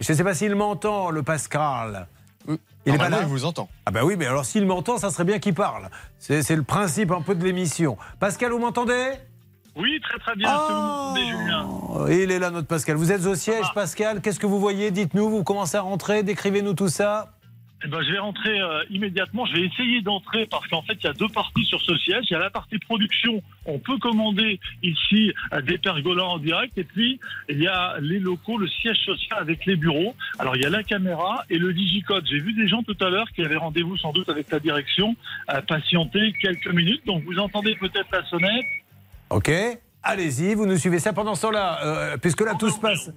Je 0.00 0.12
ne 0.12 0.16
sais 0.16 0.24
pas 0.24 0.34
s'il 0.34 0.54
m'entend, 0.54 1.10
le 1.10 1.22
Pascal. 1.22 2.06
Il 2.88 2.94
est 2.94 2.98
pas 2.98 3.08
là 3.08 3.18
il 3.22 3.26
vous 3.26 3.44
entend. 3.44 3.68
Ah 3.86 3.90
bah 3.90 4.00
oui, 4.04 4.16
mais 4.18 4.26
alors 4.26 4.44
s'il 4.44 4.66
m'entend, 4.66 4.98
ça 4.98 5.10
serait 5.10 5.24
bien 5.24 5.38
qu'il 5.38 5.54
parle. 5.54 5.88
C'est 6.18 6.42
c'est 6.42 6.56
le 6.56 6.62
principe 6.62 7.10
un 7.12 7.22
peu 7.22 7.34
de 7.34 7.44
l'émission. 7.44 7.96
Pascal, 8.18 8.52
vous 8.52 8.58
m'entendez? 8.58 9.12
Oui, 9.76 10.00
très 10.02 10.18
très 10.18 10.34
bien. 10.34 10.50
Vous 10.56 11.16
Julien? 11.16 11.68
Oh, 11.90 12.06
Il 12.08 12.32
est 12.32 12.38
là, 12.40 12.50
notre 12.50 12.66
Pascal. 12.66 12.96
Vous 12.96 13.12
êtes 13.12 13.26
au 13.26 13.36
siège, 13.36 13.66
va. 13.66 13.72
Pascal. 13.74 14.20
Qu'est-ce 14.20 14.40
que 14.40 14.46
vous 14.46 14.58
voyez? 14.58 14.90
Dites-nous, 14.90 15.30
vous 15.30 15.44
commencez 15.44 15.76
à 15.76 15.82
rentrer, 15.82 16.24
décrivez-nous 16.24 16.74
tout 16.74 16.88
ça. 16.88 17.37
Eh 17.84 17.88
ben, 17.88 18.02
je 18.02 18.10
vais 18.10 18.18
rentrer 18.18 18.60
euh, 18.60 18.82
immédiatement. 18.90 19.46
Je 19.46 19.52
vais 19.54 19.66
essayer 19.66 20.02
d'entrer 20.02 20.46
parce 20.46 20.66
qu'en 20.66 20.82
fait, 20.82 20.94
il 20.94 21.04
y 21.04 21.08
a 21.08 21.12
deux 21.12 21.28
parties 21.28 21.64
sur 21.64 21.80
ce 21.80 21.96
siège. 21.98 22.24
Il 22.28 22.32
y 22.32 22.36
a 22.36 22.40
la 22.40 22.50
partie 22.50 22.78
production. 22.78 23.40
On 23.66 23.78
peut 23.78 23.98
commander 23.98 24.58
ici 24.82 25.32
euh, 25.52 25.60
des 25.60 25.78
pergolas 25.78 26.24
en 26.24 26.38
direct. 26.38 26.76
Et 26.76 26.84
puis, 26.84 27.20
il 27.48 27.62
y 27.62 27.68
a 27.68 27.96
les 28.00 28.18
locaux, 28.18 28.58
le 28.58 28.66
siège 28.66 28.98
social 29.04 29.38
avec 29.40 29.64
les 29.64 29.76
bureaux. 29.76 30.16
Alors, 30.40 30.56
il 30.56 30.62
y 30.62 30.66
a 30.66 30.70
la 30.70 30.82
caméra 30.82 31.44
et 31.50 31.58
le 31.58 31.72
digicode. 31.72 32.26
J'ai 32.26 32.40
vu 32.40 32.52
des 32.52 32.66
gens 32.66 32.82
tout 32.82 32.96
à 33.00 33.10
l'heure 33.10 33.30
qui 33.30 33.44
avaient 33.44 33.56
rendez-vous 33.56 33.96
sans 33.96 34.12
doute 34.12 34.28
avec 34.28 34.50
la 34.50 34.58
direction, 34.58 35.14
euh, 35.50 35.60
patienter 35.62 36.32
quelques 36.40 36.72
minutes. 36.72 37.06
Donc, 37.06 37.22
vous 37.24 37.38
entendez 37.38 37.76
peut-être 37.76 38.08
la 38.12 38.24
sonnette. 38.24 38.66
Ok 39.30 39.52
Allez-y, 40.02 40.54
vous 40.54 40.66
nous 40.66 40.78
suivez 40.78 41.00
ça 41.00 41.12
pendant 41.12 41.34
ce 41.34 41.42
temps-là, 41.42 41.80
euh, 41.84 42.16
puisque 42.16 42.40
là 42.40 42.54
tout 42.58 42.70
se 42.70 42.80
passe. 42.80 43.10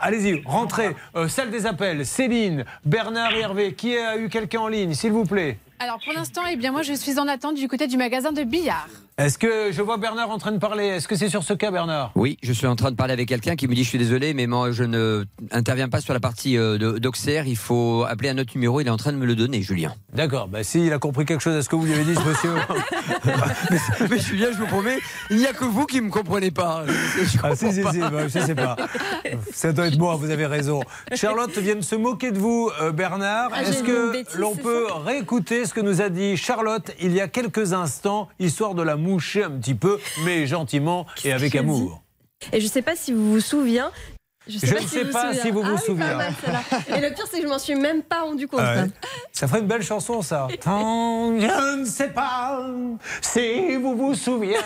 Allez-y, 0.00 0.42
rentrez. 0.44 0.94
Euh, 1.16 1.28
salle 1.28 1.50
des 1.50 1.66
appels, 1.66 2.06
Céline, 2.06 2.64
Bernard 2.84 3.34
Hervé. 3.34 3.74
Qui 3.74 3.96
a 3.96 4.16
eu 4.16 4.28
quelqu'un 4.28 4.60
en 4.60 4.68
ligne, 4.68 4.94
s'il 4.94 5.12
vous 5.12 5.24
plaît? 5.24 5.58
Alors 5.78 5.98
pour 6.04 6.12
l'instant, 6.12 6.42
eh 6.48 6.54
bien 6.54 6.70
moi 6.70 6.82
je 6.82 6.92
suis 6.92 7.18
en 7.18 7.26
attente 7.26 7.56
du 7.56 7.66
côté 7.66 7.88
du 7.88 7.96
magasin 7.96 8.30
de 8.30 8.44
billard. 8.44 8.88
Est-ce 9.18 9.36
que 9.36 9.70
je 9.72 9.82
vois 9.82 9.98
Bernard 9.98 10.30
en 10.30 10.38
train 10.38 10.52
de 10.52 10.58
parler? 10.58 10.84
Est-ce 10.86 11.06
que 11.06 11.16
c'est 11.16 11.28
sur 11.28 11.42
ce 11.42 11.52
cas, 11.52 11.70
Bernard? 11.70 12.12
Oui, 12.14 12.38
je 12.42 12.52
suis 12.52 12.66
en 12.66 12.76
train 12.76 12.90
de 12.90 12.96
parler 12.96 13.12
avec 13.12 13.28
quelqu'un 13.28 13.56
qui 13.56 13.68
me 13.68 13.74
dit 13.74 13.84
je 13.84 13.88
suis 13.90 13.98
désolé, 13.98 14.32
mais 14.32 14.46
moi 14.46 14.72
je 14.72 14.84
ne 14.84 15.24
interviens 15.50 15.90
pas 15.90 16.00
sur 16.00 16.14
la 16.14 16.20
partie 16.20 16.56
euh, 16.56 16.98
d'Auxerre. 16.98 17.46
Il 17.46 17.56
faut 17.58 18.04
appeler 18.08 18.30
un 18.30 18.38
autre 18.38 18.52
numéro. 18.54 18.80
Il 18.80 18.86
est 18.86 18.90
en 18.90 18.96
train 18.96 19.12
de 19.12 19.18
me 19.18 19.26
le 19.26 19.36
donner, 19.36 19.60
Julien. 19.60 19.94
D'accord, 20.14 20.48
bah, 20.48 20.64
s'il 20.64 20.90
a 20.94 20.98
compris 20.98 21.26
quelque 21.26 21.42
chose 21.42 21.56
à 21.56 21.62
ce 21.62 21.68
que 21.68 21.76
vous 21.76 21.84
lui 21.84 21.92
avez 21.92 22.04
dit, 22.04 22.14
ce 22.14 22.26
monsieur. 22.26 22.54
mais 24.10 24.18
Julien, 24.18 24.48
je 24.52 24.56
vous 24.58 24.66
promets, 24.66 24.98
il 25.30 25.36
n'y 25.36 25.46
a 25.46 25.52
que 25.52 25.64
vous 25.66 25.84
qui 25.84 26.00
me 26.00 26.10
comprenez 26.10 26.50
pas. 26.50 26.84
Je 26.86 27.38
Ah, 27.42 27.54
si, 27.54 27.70
si, 27.70 27.82
pas. 27.82 27.92
si, 27.92 27.98
bah, 28.00 28.28
je 28.28 28.38
sais 28.38 28.54
pas. 28.54 28.76
Ça 29.52 29.72
doit 29.72 29.88
être 29.88 29.98
moi, 29.98 30.16
vous 30.16 30.30
avez 30.30 30.46
raison. 30.46 30.80
Charlotte 31.14 31.56
vient 31.58 31.76
de 31.76 31.80
se 31.82 31.96
moquer 31.96 32.30
de 32.32 32.38
vous, 32.38 32.70
euh, 32.80 32.92
Bernard. 32.92 33.50
Ah, 33.52 33.62
Est-ce 33.62 33.82
que 33.82 34.38
l'on 34.38 34.54
peut 34.54 34.86
réécouter 35.04 35.66
ce 35.66 35.74
que 35.74 35.80
nous 35.80 36.00
a 36.00 36.08
dit 36.08 36.36
Charlotte 36.38 36.90
il 37.00 37.12
y 37.12 37.20
a 37.20 37.28
quelques 37.28 37.74
instants, 37.74 38.28
histoire 38.38 38.74
de 38.74 38.82
la 38.82 38.96
moucher 39.02 39.44
un 39.44 39.50
petit 39.50 39.74
peu, 39.74 39.98
mais 40.24 40.46
gentiment 40.46 41.06
et 41.24 41.32
avec 41.32 41.54
amour. 41.54 42.02
Et 42.52 42.60
je 42.60 42.66
ne 42.66 42.70
sais 42.70 42.82
pas 42.82 42.96
si 42.96 43.12
vous 43.12 43.32
vous 43.32 43.40
souvenez, 43.40 43.80
Je, 44.48 44.54
ne 44.74 44.80
sais 44.80 45.04
pas 45.04 45.32
si 45.34 45.50
vous 45.50 45.62
vous 45.62 45.76
Ah 45.76 45.80
souvenez. 45.80 46.06
celle-là. 46.44 46.96
Et 46.96 47.00
le 47.00 47.14
pire, 47.14 47.24
c'est 47.30 47.38
que 47.38 47.44
je 47.44 47.48
m'en 47.48 47.60
suis 47.60 47.76
même 47.76 48.02
pas 48.02 48.22
rendu 48.22 48.48
compte. 48.48 48.60
Ah 48.62 48.82
ouais. 48.82 48.90
Ça 49.30 49.46
ferait 49.46 49.60
une 49.60 49.68
belle 49.68 49.82
chanson, 49.82 50.20
ça. 50.20 50.48
Tant, 50.60 51.38
je 51.38 51.78
ne 51.78 51.84
sais 51.84 52.08
pas 52.08 52.60
si 53.20 53.76
vous 53.76 53.96
vous 53.96 54.14
souvenez. 54.16 54.56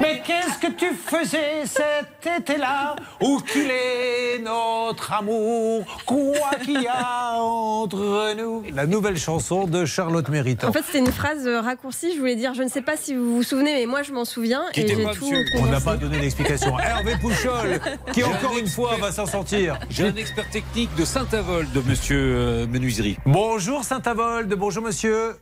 Mais 0.00 0.22
qu'est-ce 0.24 0.58
que 0.66 0.72
tu 0.72 0.86
faisais 0.94 1.64
cet 1.66 2.40
été-là? 2.40 2.96
Où 3.20 3.38
qu'il 3.40 3.70
est 3.70 4.38
notre 4.42 5.12
amour 5.12 5.84
Quoi 6.06 6.50
qu'il 6.64 6.80
y 6.80 6.88
a 6.88 7.34
entre 7.38 8.34
nous 8.34 8.64
La 8.74 8.86
nouvelle 8.86 9.18
chanson 9.18 9.66
de 9.66 9.84
Charlotte 9.84 10.28
Méritant. 10.30 10.68
En 10.68 10.72
fait, 10.72 10.82
c'était 10.86 11.00
une 11.00 11.12
phrase 11.12 11.46
euh, 11.46 11.60
raccourcie. 11.60 12.14
Je 12.14 12.18
voulais 12.18 12.36
dire, 12.36 12.54
je 12.54 12.62
ne 12.62 12.68
sais 12.68 12.82
pas 12.82 12.96
si 12.96 13.14
vous 13.14 13.36
vous 13.36 13.42
souvenez, 13.42 13.74
mais 13.74 13.86
moi, 13.86 14.02
je 14.02 14.12
m'en 14.12 14.24
souviens. 14.24 14.64
Et 14.74 14.86
j'ai 14.86 15.04
tout 15.14 15.30
On 15.58 15.66
n'a 15.66 15.80
pas 15.80 15.96
donné 15.96 16.18
d'explication. 16.18 16.78
Hervé 16.78 17.16
Pouchol, 17.20 17.80
qui 18.12 18.20
J'ai 18.20 18.24
encore 18.24 18.53
un 18.54 18.58
une 18.58 18.66
fois 18.66 18.96
va 19.00 19.12
s'en 19.12 19.26
sortir. 19.26 19.78
J'ai 19.90 20.08
un 20.08 20.16
expert 20.16 20.48
technique 20.50 20.94
de 20.96 21.04
Saint-Avold, 21.04 21.72
de 21.72 21.80
monsieur 21.80 22.18
euh, 22.18 22.66
Menuiserie. 22.66 23.16
Bonjour 23.26 23.84
Saint-Avold, 23.84 24.52
bonjour 24.54 24.82
monsieur. 24.84 25.32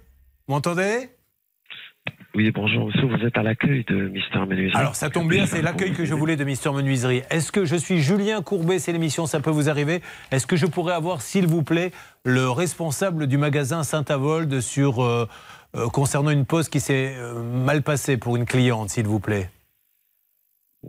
Vous 0.47 0.55
m'entendez? 0.55 1.11
Oui, 2.35 2.51
bonjour 2.51 2.87
monsieur, 2.87 3.07
vous 3.07 3.27
êtes 3.27 3.37
à 3.37 3.43
l'accueil 3.43 3.85
de 3.85 4.09
Mister 4.09 4.39
Menuiserie. 4.39 4.81
Alors 4.81 4.97
ça 4.97 5.11
tombe 5.11 5.29
bien, 5.29 5.47
c'est 5.47 5.61
l'accueil 5.61 5.93
que 5.93 6.05
je 6.05 6.15
voulais 6.15 6.37
de 6.37 6.45
Mister 6.45 6.71
Menuiserie. 6.71 7.23
Est-ce 7.31 7.53
que 7.53 7.65
je 7.65 7.77
suis 7.77 8.01
Julien 8.01 8.41
Courbet, 8.43 8.79
c'est 8.79 8.93
l'émission, 8.93 9.27
ça 9.27 9.41
peut 9.41 9.51
vous 9.51 9.69
arriver 9.69 10.03
Est-ce 10.31 10.47
que 10.47 10.57
je 10.57 10.67
pourrais 10.67 10.95
avoir, 10.95 11.21
s'il 11.21 11.47
vous 11.47 11.63
plaît, 11.63 11.91
le 12.25 12.49
responsable 12.51 13.27
du 13.27 13.37
magasin 13.37 13.83
Saint-Avold 13.83 14.61
sur 14.61 15.05
euh, 15.05 15.29
euh, 15.77 15.89
concernant 15.89 16.31
une 16.31 16.47
pause 16.47 16.69
qui 16.69 16.81
s'est 16.81 17.15
euh, 17.17 17.43
mal 17.43 17.83
passée 17.83 18.17
pour 18.17 18.37
une 18.37 18.47
cliente, 18.47 18.89
s'il 18.91 19.07
vous 19.07 19.21
plaît? 19.21 19.51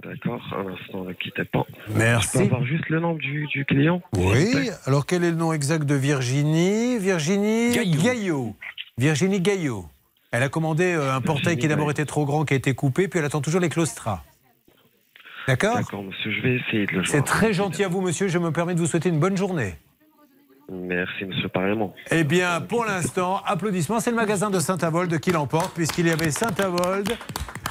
D'accord, 0.01 0.41
un 0.57 0.73
instant, 0.73 1.03
ne 1.03 1.13
quittez 1.13 1.45
pas. 1.45 1.65
Merci. 1.95 2.29
Je 2.33 2.39
peux 2.39 2.45
avoir 2.45 2.65
juste 2.65 2.89
le 2.89 2.99
nom 2.99 3.13
du, 3.13 3.45
du 3.47 3.63
client 3.63 4.01
Oui, 4.17 4.69
alors 4.85 5.05
quel 5.05 5.23
est 5.23 5.29
le 5.29 5.37
nom 5.37 5.53
exact 5.53 5.85
de 5.85 5.93
Virginie? 5.93 6.97
Virginie 6.97 7.71
Gaillot. 7.71 8.55
Virginie 8.97 9.39
Gaillot. 9.39 9.85
Elle 10.31 10.41
a 10.41 10.49
commandé 10.49 10.93
euh, 10.93 11.13
un 11.13 11.21
portail 11.21 11.57
qui 11.57 11.67
d'abord 11.67 11.91
était 11.91 12.05
trop 12.05 12.25
grand, 12.25 12.43
qui 12.43 12.55
a 12.55 12.57
été 12.57 12.73
coupé, 12.73 13.07
puis 13.07 13.19
elle 13.19 13.25
attend 13.25 13.41
toujours 13.41 13.61
les 13.61 13.69
claustras. 13.69 14.23
D'accord? 15.47 15.75
D'accord, 15.75 16.03
monsieur, 16.03 16.31
je 16.31 16.41
vais 16.41 16.55
essayer 16.55 16.85
de 16.87 16.93
le 16.93 17.05
C'est 17.05 17.21
très 17.21 17.53
gentil 17.53 17.83
à 17.83 17.87
vous, 17.87 18.01
monsieur. 18.01 18.27
Je 18.29 18.39
me 18.39 18.51
permets 18.51 18.73
de 18.73 18.79
vous 18.79 18.87
souhaiter 18.87 19.09
une 19.09 19.19
bonne 19.19 19.37
journée. 19.37 19.75
Merci, 20.71 21.25
monsieur, 21.25 21.49
pareillement. 21.49 21.93
Eh 22.11 22.23
bien, 22.23 22.61
pour 22.61 22.85
l'instant, 22.85 23.41
applaudissements. 23.45 23.99
C'est 23.99 24.11
le 24.11 24.15
magasin 24.15 24.49
de 24.49 24.59
Saint-Avold 24.59 25.19
qui 25.19 25.31
l'emporte, 25.31 25.73
puisqu'il 25.73 26.07
y 26.07 26.11
avait 26.11 26.31
Saint-Avold. 26.31 27.15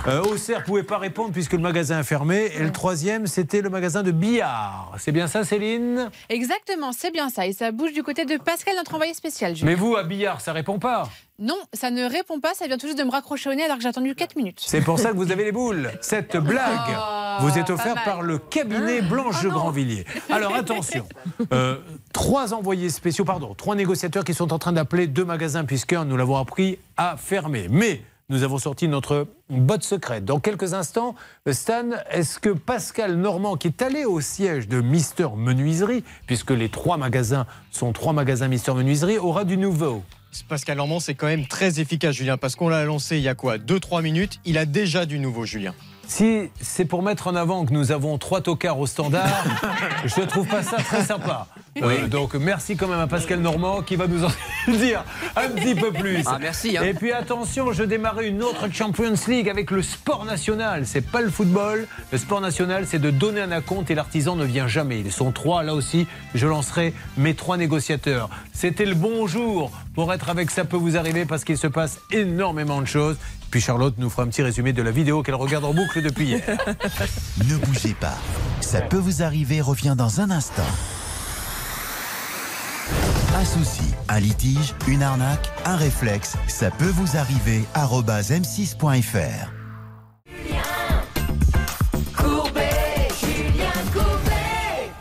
Euh, 0.09 0.21
Auxerre 0.25 0.61
ne 0.61 0.65
pouvait 0.65 0.83
pas 0.83 0.99
répondre 0.99 1.33
puisque 1.33 1.53
le 1.53 1.61
magasin 1.61 2.01
est 2.01 2.05
fermé. 2.05 2.51
Et 2.57 2.59
le 2.63 2.73
troisième, 2.73 3.27
c'était 3.29 3.61
le 3.61 3.71
magasin 3.71 4.03
de 4.03 4.11
billard. 4.11 4.93
C'est 4.99 5.13
bien 5.13 5.29
ça, 5.29 5.45
Céline? 5.45 6.11
Exactement, 6.29 6.91
c'est 6.93 7.13
bien 7.13 7.29
ça. 7.31 7.47
Et 7.47 7.53
ça 7.53 7.71
bouge 7.71 7.93
du 7.93 8.03
côté 8.03 8.25
de 8.25 8.37
Pascal, 8.37 8.75
notre 8.77 8.95
envoyé 8.95 9.15
spécial. 9.15 9.55
Julien. 9.55 9.71
Mais 9.71 9.77
vous, 9.77 9.95
à 9.97 10.03
billard, 10.03 10.41
ça 10.41 10.53
répond 10.53 10.81
pas? 10.81 11.09
Non, 11.39 11.59
ça 11.73 11.91
ne 11.91 12.05
répond 12.05 12.41
pas. 12.41 12.53
Ça 12.55 12.67
vient 12.67 12.79
tout 12.79 12.87
juste 12.87 12.99
de 12.99 13.05
me 13.05 13.11
raccrocher 13.11 13.49
au 13.51 13.55
nez 13.55 13.65
alors 13.65 13.77
que 13.77 13.83
j'ai 13.83 13.89
attendu 13.89 14.15
4 14.15 14.35
minutes. 14.37 14.61
C'est 14.67 14.81
pour 14.81 14.99
ça 14.99 15.11
que 15.13 15.17
vous 15.17 15.31
avez 15.31 15.45
les 15.45 15.53
boules. 15.53 15.91
Cette 16.01 16.37
blague 16.37 16.97
Oh, 16.97 17.22
vous 17.41 17.59
est 17.59 17.65
pas 17.65 17.73
offerte 17.75 17.97
mal. 17.97 18.05
par 18.05 18.23
le 18.23 18.39
cabinet 18.39 19.03
Blanche 19.03 19.43
de 19.43 19.49
Grandvilliers. 19.49 20.05
Alors 20.31 20.55
attention, 20.55 21.07
euh, 21.53 21.77
trois 22.13 22.55
envoyés 22.55 22.91
spéciaux, 22.91 23.25
pardon, 23.25 23.55
trois 23.55 23.75
négociateurs 23.75 24.25
qui 24.25 24.35
sont 24.35 24.53
en 24.53 24.59
train 24.59 24.73
d'appeler 24.73 25.07
deux 25.07 25.25
magasins, 25.25 25.65
puisqu'un, 25.65 26.05
nous 26.05 26.17
l'avons 26.17 26.37
appris, 26.37 26.79
a 26.97 27.17
fermé. 27.17 27.67
Mais 27.71 28.03
nous 28.29 28.43
avons 28.45 28.59
sorti 28.59 28.89
notre 28.89 29.27
botte 29.51 29.83
secrète. 29.83 30.25
Dans 30.25 30.41
quelques 30.41 30.73
instants, 30.75 31.15
Stan, 31.51 31.91
est-ce 32.11 32.39
que 32.39 32.51
Pascal 32.51 33.17
Normand, 33.17 33.57
qui 33.57 33.69
est 33.69 33.83
allé 33.83 34.05
au 34.05 34.21
siège 34.21 34.69
de 34.69 34.81
Mister 34.81 35.29
Menuiserie, 35.37 36.03
puisque 36.27 36.53
les 36.53 36.69
trois 36.69 36.97
magasins 36.97 37.47
sont 37.71 37.93
trois 37.93 38.13
magasins 38.13 38.49
Mister 38.49 38.73
Menuiserie, 38.73 39.19
aura 39.19 39.45
du 39.45 39.59
nouveau? 39.59 40.03
Pascal 40.49 40.79
Normand, 40.79 40.99
c'est 40.99 41.15
quand 41.15 41.27
même 41.27 41.47
très 41.47 41.79
efficace, 41.79 42.15
Julien, 42.15 42.39
parce 42.39 42.57
qu'on 42.57 42.71
l'a 42.71 42.85
lancé 42.85 43.19
il 43.19 43.23
y 43.23 43.29
a 43.29 43.35
quoi? 43.35 43.59
2-3 43.59 44.03
minutes. 44.03 44.41
Il 44.47 44.57
a 44.57 44.65
déjà 44.65 45.05
du 45.05 45.19
nouveau, 45.19 45.45
Julien. 45.45 45.75
Si 46.15 46.51
c'est 46.61 46.85
pour 46.85 47.03
mettre 47.03 47.29
en 47.29 47.35
avant 47.35 47.65
que 47.65 47.73
nous 47.73 47.91
avons 47.91 48.19
trois 48.19 48.43
tocards 48.43 48.79
au 48.79 48.87
standard, 48.87 49.47
je 50.05 50.21
ne 50.21 50.27
trouve 50.27 50.47
pas 50.47 50.63
ça 50.63 50.77
très 50.77 51.03
sympa. 51.03 51.47
Euh, 51.81 52.07
donc 52.07 52.35
merci 52.35 52.77
quand 52.77 52.87
même 52.87 52.99
à 53.01 53.07
Pascal 53.07 53.41
Normand 53.41 53.81
qui 53.81 53.97
va 53.97 54.07
nous 54.07 54.23
en 54.23 54.29
dire 54.69 55.07
un 55.37 55.49
petit 55.49 55.75
peu 55.75 55.91
plus. 55.91 56.23
Ah, 56.27 56.37
merci, 56.39 56.77
hein. 56.77 56.83
Et 56.83 56.93
puis 56.93 57.13
attention, 57.13 57.73
je 57.73 57.83
démarrais 57.83 58.29
une 58.29 58.43
autre 58.43 58.71
Champions 58.71 59.15
League 59.27 59.49
avec 59.49 59.71
le 59.71 59.81
sport 59.81 60.27
national. 60.27 60.83
C'est 60.85 61.01
pas 61.01 61.23
le 61.23 61.31
football. 61.31 61.87
Le 62.11 62.19
sport 62.19 62.43
national, 62.43 62.87
c'est 62.87 62.99
de 62.99 63.11
donner 63.11 63.41
un 63.41 63.51
acompte 63.51 63.91
et 63.91 63.95
l'artisan 63.95 64.37
ne 64.37 64.45
vient 64.45 64.69
jamais. 64.69 65.01
Ils 65.01 65.13
sont 65.13 65.33
trois. 65.33 65.63
Là 65.63 65.73
aussi, 65.75 66.07
je 66.35 66.47
lancerai 66.47 66.93
mes 67.17 67.33
trois 67.33 67.57
négociateurs. 67.57 68.29
C'était 68.53 68.85
le 68.85 68.95
bonjour 68.95 69.71
pour 69.95 70.13
être 70.13 70.29
avec 70.29 70.51
Ça 70.51 70.65
peut 70.65 70.77
vous 70.77 70.97
arriver 70.97 71.25
parce 71.25 71.45
qu'il 71.45 71.59
se 71.59 71.67
passe 71.67 72.01
énormément 72.11 72.81
de 72.81 72.87
choses. 72.87 73.17
Puis 73.51 73.61
Charlotte 73.61 73.95
nous 73.99 74.11
fera 74.11 74.23
un 74.23 74.29
petit 74.29 74.43
résumé 74.43 74.73
de 74.73 74.83
la 74.83 74.91
vidéo 74.91 75.23
qu'elle 75.23 75.35
regarde 75.35 75.65
en 75.65 75.75
boucle 75.75 76.03
depuis 76.03 76.27
hier. 76.27 76.43
Ne 77.49 77.57
bougez 77.57 77.95
pas. 77.95 78.17
Ça 78.61 78.81
peut 78.81 78.97
vous 78.97 79.23
arriver 79.23 79.61
revient 79.61 79.95
dans 79.97 80.21
un 80.21 80.31
instant. 80.31 80.63
Un 83.35 83.45
souci, 83.45 83.95
un 84.09 84.21
litige, 84.21 84.75
une 84.87 85.03
arnaque, 85.03 85.51
un 85.65 85.77
réflexe, 85.77 86.37
ça 86.49 86.71
peut 86.71 86.93
vous 86.95 87.17
arriver. 87.17 87.65
arobase 87.75 88.31
m6.fr. 88.31 89.62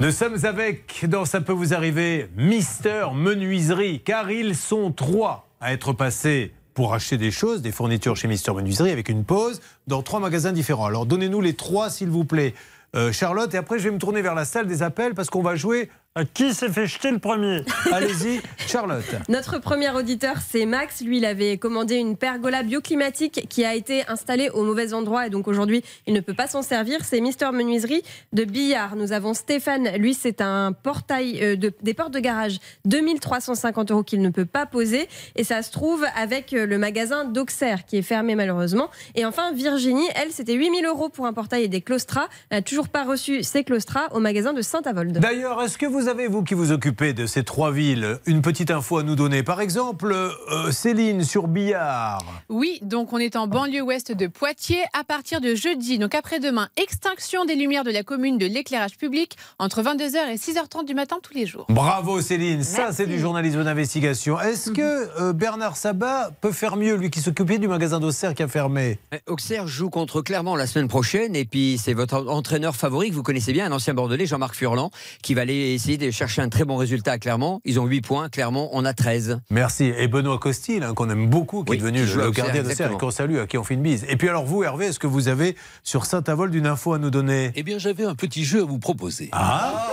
Nous 0.01 0.09
sommes 0.09 0.43
avec, 0.45 1.05
dans 1.07 1.25
Ça 1.25 1.41
peut 1.41 1.53
vous 1.53 1.75
arriver, 1.75 2.27
Mister 2.35 3.09
Menuiserie, 3.13 3.99
car 3.99 4.31
ils 4.31 4.55
sont 4.55 4.91
trois 4.91 5.47
à 5.59 5.73
être 5.73 5.93
passés 5.93 6.55
pour 6.73 6.95
acheter 6.95 7.19
des 7.19 7.29
choses, 7.29 7.61
des 7.61 7.71
fournitures 7.71 8.15
chez 8.15 8.27
Mister 8.27 8.51
Menuiserie, 8.51 8.89
avec 8.89 9.09
une 9.09 9.23
pause, 9.23 9.61
dans 9.85 10.01
trois 10.01 10.19
magasins 10.19 10.53
différents. 10.53 10.87
Alors 10.87 11.05
donnez-nous 11.05 11.39
les 11.39 11.53
trois, 11.53 11.91
s'il 11.91 12.09
vous 12.09 12.25
plaît, 12.25 12.55
Euh, 12.93 13.13
Charlotte, 13.13 13.53
et 13.53 13.57
après 13.57 13.79
je 13.79 13.85
vais 13.85 13.91
me 13.91 13.99
tourner 13.99 14.21
vers 14.21 14.35
la 14.35 14.43
salle 14.43 14.67
des 14.67 14.83
appels, 14.83 15.13
parce 15.13 15.29
qu'on 15.29 15.41
va 15.41 15.55
jouer 15.55 15.89
qui 16.33 16.53
s'est 16.53 16.67
fait 16.67 16.87
jeter 16.87 17.09
le 17.09 17.19
premier? 17.19 17.63
Allez-y, 17.89 18.41
Charlotte. 18.67 19.05
Notre 19.29 19.59
premier 19.59 19.89
auditeur, 19.91 20.35
c'est 20.45 20.65
Max. 20.65 20.99
Lui, 21.01 21.19
il 21.19 21.25
avait 21.25 21.57
commandé 21.57 21.95
une 21.95 22.17
pergola 22.17 22.63
bioclimatique 22.63 23.47
qui 23.47 23.63
a 23.63 23.75
été 23.75 24.05
installée 24.09 24.49
au 24.49 24.63
mauvais 24.63 24.93
endroit 24.93 25.27
et 25.27 25.29
donc 25.29 25.47
aujourd'hui, 25.47 25.83
il 26.07 26.13
ne 26.13 26.19
peut 26.19 26.33
pas 26.33 26.47
s'en 26.47 26.63
servir. 26.63 27.05
C'est 27.05 27.21
Mister 27.21 27.51
Menuiserie 27.53 28.03
de 28.33 28.43
Billard. 28.43 28.97
Nous 28.97 29.13
avons 29.13 29.33
Stéphane. 29.33 29.87
Lui, 29.95 30.13
c'est 30.13 30.41
un 30.41 30.73
portail 30.73 31.39
euh, 31.41 31.55
de, 31.55 31.71
des 31.81 31.93
portes 31.93 32.13
de 32.13 32.19
garage 32.19 32.59
2350 32.83 33.91
euros 33.91 34.03
qu'il 34.03 34.21
ne 34.21 34.29
peut 34.29 34.45
pas 34.45 34.65
poser 34.65 35.07
et 35.37 35.45
ça 35.45 35.61
se 35.61 35.71
trouve 35.71 36.05
avec 36.17 36.51
euh, 36.51 36.65
le 36.65 36.77
magasin 36.77 37.23
d'Auxerre 37.23 37.85
qui 37.85 37.95
est 37.95 38.01
fermé 38.01 38.35
malheureusement. 38.35 38.89
Et 39.15 39.23
enfin, 39.23 39.53
Virginie, 39.53 40.09
elle, 40.15 40.31
c'était 40.31 40.55
8000 40.55 40.85
euros 40.85 41.07
pour 41.07 41.25
un 41.25 41.31
portail 41.31 41.63
et 41.63 41.69
des 41.69 41.79
claustras. 41.79 42.27
Elle 42.49 42.57
n'a 42.57 42.61
toujours 42.63 42.89
pas 42.89 43.05
reçu 43.05 43.43
ses 43.43 43.63
claustras 43.63 44.09
au 44.11 44.19
magasin 44.19 44.51
de 44.51 44.61
Saint-Avold. 44.61 45.17
D'ailleurs, 45.19 45.61
est-ce 45.63 45.77
que 45.77 45.85
vous 45.85 46.00
avez, 46.07 46.27
vous 46.27 46.43
qui 46.43 46.53
vous 46.53 46.71
occupez 46.71 47.13
de 47.13 47.25
ces 47.25 47.43
trois 47.43 47.71
villes, 47.71 48.19
une 48.25 48.41
petite 48.41 48.71
info 48.71 48.97
à 48.97 49.03
nous 49.03 49.15
donner 49.15 49.43
Par 49.43 49.61
exemple, 49.61 50.13
euh, 50.13 50.71
Céline 50.71 51.23
sur 51.23 51.47
Billard. 51.47 52.23
Oui, 52.49 52.79
donc 52.81 53.13
on 53.13 53.17
est 53.17 53.35
en 53.35 53.47
banlieue 53.47 53.81
ouest 53.81 54.11
de 54.11 54.27
Poitiers 54.27 54.83
à 54.97 55.03
partir 55.03 55.41
de 55.41 55.55
jeudi, 55.55 55.97
donc 55.99 56.15
après-demain, 56.15 56.69
extinction 56.77 57.45
des 57.45 57.55
lumières 57.55 57.83
de 57.83 57.91
la 57.91 58.03
commune 58.03 58.37
de 58.37 58.45
l'éclairage 58.45 58.97
public 58.97 59.37
entre 59.59 59.81
22h 59.81 60.29
et 60.31 60.35
6h30 60.35 60.85
du 60.85 60.93
matin 60.93 61.17
tous 61.21 61.33
les 61.33 61.45
jours. 61.45 61.65
Bravo 61.69 62.21
Céline, 62.21 62.63
ça 62.63 62.91
c'est 62.91 63.07
du 63.07 63.19
journalisme 63.19 63.63
d'investigation. 63.63 64.39
Est-ce 64.39 64.71
que 64.71 65.21
euh, 65.21 65.33
Bernard 65.33 65.77
Sabat 65.77 66.31
peut 66.41 66.51
faire 66.51 66.77
mieux, 66.77 66.95
lui 66.95 67.09
qui 67.09 67.21
s'occupait 67.21 67.57
du 67.57 67.67
magasin 67.67 67.99
d'Auxerre 67.99 68.33
qui 68.33 68.43
a 68.43 68.47
fermé? 68.47 68.99
Auxerre 69.27 69.67
joue 69.67 69.89
contre 69.89 70.21
Clermont 70.21 70.55
la 70.55 70.67
semaine 70.67 70.87
prochaine 70.87 71.35
et 71.35 71.45
puis 71.45 71.79
c'est 71.81 71.93
votre 71.93 72.27
entraîneur 72.27 72.75
favori 72.75 73.09
que 73.09 73.15
vous 73.15 73.23
connaissez 73.23 73.53
bien, 73.53 73.65
un 73.67 73.71
ancien 73.71 73.93
Bordelais, 73.93 74.25
Jean-Marc 74.25 74.55
Furlan, 74.55 74.91
qui 75.21 75.33
va 75.33 75.41
aller 75.41 75.73
essayer 75.73 75.90
de 75.97 76.11
chercher 76.11 76.41
un 76.41 76.49
très 76.49 76.63
bon 76.65 76.75
résultat 76.77 77.13
à 77.13 77.17
Clermont. 77.17 77.59
Ils 77.65 77.79
ont 77.79 77.85
8 77.85 78.01
points, 78.01 78.29
Clermont 78.29 78.69
en 78.73 78.85
a 78.85 78.93
13. 78.93 79.39
Merci. 79.49 79.91
Et 79.97 80.07
Benoît 80.07 80.37
Costil, 80.39 80.83
hein, 80.83 80.93
qu'on 80.93 81.09
aime 81.09 81.27
beaucoup, 81.29 81.63
qui 81.63 81.71
Oui, 81.71 81.77
est 81.77 81.79
devenu 81.79 82.05
qui 82.05 82.15
le, 82.15 82.31
gardien 82.31 82.63
d'Auxerre 82.63 82.91
et 82.91 82.97
qu'on 82.97 83.11
salue, 83.11 83.37
à 83.37 83.47
qui 83.47 83.57
on 83.57 83.63
fait 83.63 83.73
une 83.75 83.81
bise. 83.81 84.05
Et 84.09 84.15
puis 84.15 84.29
alors 84.29 84.45
vous, 84.45 84.63
Hervé, 84.63 84.87
est-ce 84.87 84.99
que 84.99 85.07
vous 85.07 85.27
avez 85.27 85.55
sur 85.83 86.05
Saint-Avold 86.05 86.53
une 86.55 86.67
info 86.67 86.93
à 86.93 86.99
nous 86.99 87.09
donner? 87.09 87.51
Eh 87.55 87.63
bien, 87.63 87.77
j'avais 87.77 88.05
un 88.05 88.15
petit 88.15 88.43
jeu 88.43 88.61
à 88.61 88.65
vous 88.65 88.79
proposer. 88.79 89.29
Ah 89.31 89.87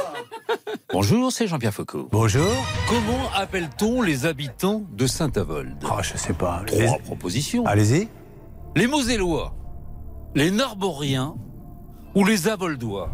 Bonjour, 0.93 1.31
c'est 1.31 1.47
Jean-Pierre 1.47 1.75
Foucault. 1.75 2.09
Bonjour. 2.11 2.49
Comment 2.89 3.31
appelle-t-on 3.37 4.01
les 4.03 4.25
habitants 4.27 4.83
de 4.97 5.07
Saint-Avold? 5.07 5.77
Ah, 5.91 5.99
je 6.03 6.17
sais 6.17 6.33
pas. 6.33 6.63
Trois 6.67 6.79
Les- 6.79 6.99
propositions. 7.05 7.67
Allez-y. 7.67 8.09
Les 8.75 8.87
Mosellois, 8.87 9.55
les 10.35 10.51
Narboriens 10.51 11.35
ou 12.15 12.25
les 12.25 12.49
Aboldois 12.49 13.11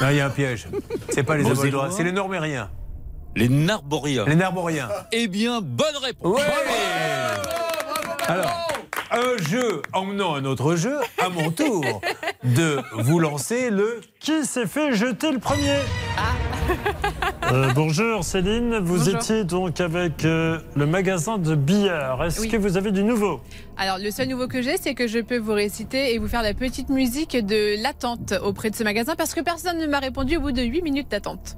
Non, 0.00 0.08
il 0.10 0.16
y 0.16 0.20
a 0.20 0.26
un 0.26 0.30
piège. 0.30 0.68
C'est 1.10 1.22
pas 1.22 1.36
les. 1.36 1.48
Aboldois, 1.48 1.90
c'est 1.90 2.02
les 2.04 2.12
Normériens. 2.12 2.70
Les 3.36 3.48
Narboriens. 3.48 4.24
Les 4.26 4.34
Narboriens. 4.34 4.88
Eh 5.12 5.28
bien, 5.28 5.60
bonne 5.62 5.96
réponse. 6.02 6.36
Ouais 6.36 6.42
Alors, 8.26 8.68
un 9.12 9.42
jeu 9.48 9.82
emmenant 9.92 10.34
un 10.34 10.44
autre 10.44 10.74
jeu, 10.76 10.98
à 11.18 11.28
mon 11.28 11.50
tour. 11.50 11.84
de 12.42 12.78
vous 12.94 13.18
lancer 13.20 13.70
le 13.70 14.00
Qui 14.18 14.44
s'est 14.44 14.66
fait 14.66 14.94
jeter 14.94 15.30
le 15.30 15.38
premier 15.38 15.78
Euh, 17.52 17.72
bonjour 17.74 18.22
Céline, 18.22 18.78
vous 18.78 18.98
Bonjour. 18.98 19.16
étiez 19.16 19.44
donc 19.44 19.80
avec 19.80 20.24
euh, 20.24 20.58
le 20.76 20.86
magasin 20.86 21.36
de 21.38 21.54
billard. 21.56 22.22
Est-ce 22.24 22.42
Oui. 22.42 22.48
que 22.48 22.56
vous 22.56 22.76
avez 22.76 22.92
du 22.92 23.02
nouveau? 23.02 23.40
Alors, 23.76 23.98
le 23.98 24.10
seul 24.10 24.28
nouveau 24.28 24.46
que 24.46 24.62
j'ai, 24.62 24.76
c'est 24.76 24.94
que 24.94 25.06
je 25.08 25.18
peux 25.18 25.38
vous 25.38 25.52
réciter 25.54 26.14
et 26.14 26.18
vous 26.18 26.28
faire 26.28 26.42
la 26.42 26.54
petite 26.54 26.90
musique 26.90 27.36
de 27.44 27.82
l'attente 27.82 28.34
auprès 28.44 28.70
de 28.70 28.76
ce 28.76 28.84
magasin 28.84 29.14
parce 29.16 29.34
que 29.34 29.40
personne 29.40 29.78
ne 29.78 29.86
m'a 29.86 29.98
répondu 29.98 30.36
au 30.36 30.40
bout 30.40 30.52
de 30.52 30.62
8 30.62 30.82
minutes 30.82 31.10
d'attente. 31.10 31.56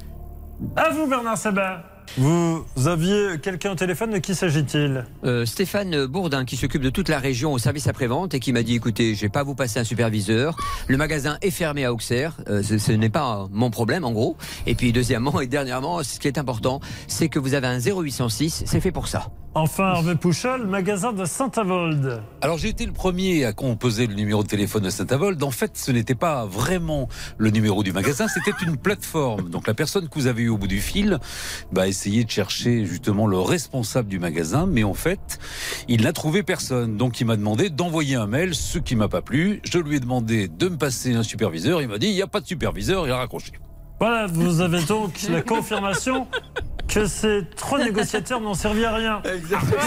À 0.76 0.90
vous 0.90 1.06
Bernard 1.06 1.36
Sabat 1.36 1.82
Vous 2.18 2.64
aviez 2.86 3.38
quelqu'un 3.40 3.72
au 3.72 3.74
téléphone, 3.74 4.10
de 4.10 4.18
qui 4.18 4.34
s'agit-il? 4.34 5.06
Euh, 5.24 5.46
Stéphane 5.46 6.06
Bourdin 6.06 6.44
qui 6.44 6.56
s'occupe 6.56 6.82
de 6.82 6.90
toute 6.90 7.08
la 7.08 7.18
région 7.18 7.52
au 7.52 7.58
service 7.58 7.88
après-vente 7.88 8.34
et 8.34 8.40
qui 8.40 8.52
m'a 8.52 8.62
dit 8.62 8.74
écoutez, 8.74 9.14
je 9.14 9.22
vais 9.22 9.28
pas 9.28 9.42
vous 9.42 9.54
passer 9.54 9.80
un 9.80 9.84
superviseur. 9.84 10.56
Le 10.88 10.96
magasin 10.96 11.38
est 11.42 11.50
fermé 11.50 11.84
à 11.84 11.92
Auxerre. 11.92 12.36
Euh, 12.48 12.62
ce, 12.62 12.78
ce 12.78 12.92
n'est 12.92 13.10
pas 13.10 13.48
mon 13.50 13.70
problème 13.70 14.04
en 14.04 14.12
gros. 14.12 14.36
Et 14.66 14.74
puis 14.74 14.92
deuxièmement 14.92 15.40
et 15.40 15.46
dernièrement, 15.46 16.02
ce 16.02 16.18
qui 16.18 16.28
est 16.28 16.38
important, 16.38 16.80
c'est 17.08 17.28
que 17.28 17.38
vous 17.38 17.54
avez 17.54 17.66
un 17.66 17.78
0806. 17.78 18.64
C'est 18.66 18.80
fait 18.80 18.92
pour 18.92 19.08
ça. 19.08 19.28
Enfin, 19.54 19.96
Hervé 19.96 20.14
Pouchol, 20.14 20.66
magasin 20.66 21.12
de 21.12 21.26
Saint-Avold. 21.26 22.22
Alors 22.40 22.56
j'ai 22.56 22.70
été 22.70 22.86
le 22.86 22.92
premier 22.92 23.44
à 23.44 23.52
composer 23.52 24.06
le 24.06 24.14
numéro 24.14 24.42
de 24.42 24.48
téléphone 24.48 24.84
de 24.84 24.88
Saint-Avold. 24.88 25.42
En 25.42 25.50
fait, 25.50 25.72
ce 25.76 25.92
n'était 25.92 26.14
pas 26.14 26.46
vraiment 26.46 27.06
le 27.36 27.50
numéro 27.50 27.82
du 27.82 27.92
magasin, 27.92 28.28
c'était 28.28 28.56
une 28.64 28.78
plateforme. 28.78 29.50
Donc 29.50 29.66
la 29.66 29.74
personne 29.74 30.08
que 30.08 30.14
vous 30.14 30.26
avez 30.26 30.44
eu 30.44 30.48
au 30.48 30.56
bout 30.56 30.68
du 30.68 30.80
fil 30.80 31.18
bah, 31.70 31.82
a 31.82 31.86
essayé 31.86 32.24
de 32.24 32.30
chercher 32.30 32.86
justement 32.86 33.26
le 33.26 33.38
responsable 33.38 34.08
du 34.08 34.18
magasin, 34.18 34.64
mais 34.64 34.84
en 34.84 34.94
fait, 34.94 35.38
il 35.86 36.00
n'a 36.00 36.14
trouvé 36.14 36.42
personne. 36.42 36.96
Donc 36.96 37.20
il 37.20 37.26
m'a 37.26 37.36
demandé 37.36 37.68
d'envoyer 37.68 38.14
un 38.14 38.26
mail, 38.26 38.54
ce 38.54 38.78
qui 38.78 38.96
m'a 38.96 39.08
pas 39.08 39.20
plu. 39.20 39.60
Je 39.64 39.78
lui 39.78 39.96
ai 39.96 40.00
demandé 40.00 40.48
de 40.48 40.70
me 40.70 40.78
passer 40.78 41.14
un 41.14 41.22
superviseur. 41.22 41.82
Il 41.82 41.88
m'a 41.88 41.98
dit 41.98 42.06
il 42.06 42.14
n'y 42.14 42.22
a 42.22 42.26
pas 42.26 42.40
de 42.40 42.46
superviseur, 42.46 43.06
il 43.06 43.12
a 43.12 43.18
raccroché. 43.18 43.52
Voilà, 44.02 44.26
vous 44.26 44.60
avez 44.60 44.82
donc 44.82 45.12
la 45.30 45.42
confirmation 45.42 46.26
que 46.92 47.06
ces 47.06 47.42
trois 47.56 47.78
négociateurs 47.78 48.40
n'ont 48.40 48.54
servi 48.54 48.84
à 48.84 48.94
rien. 48.94 49.22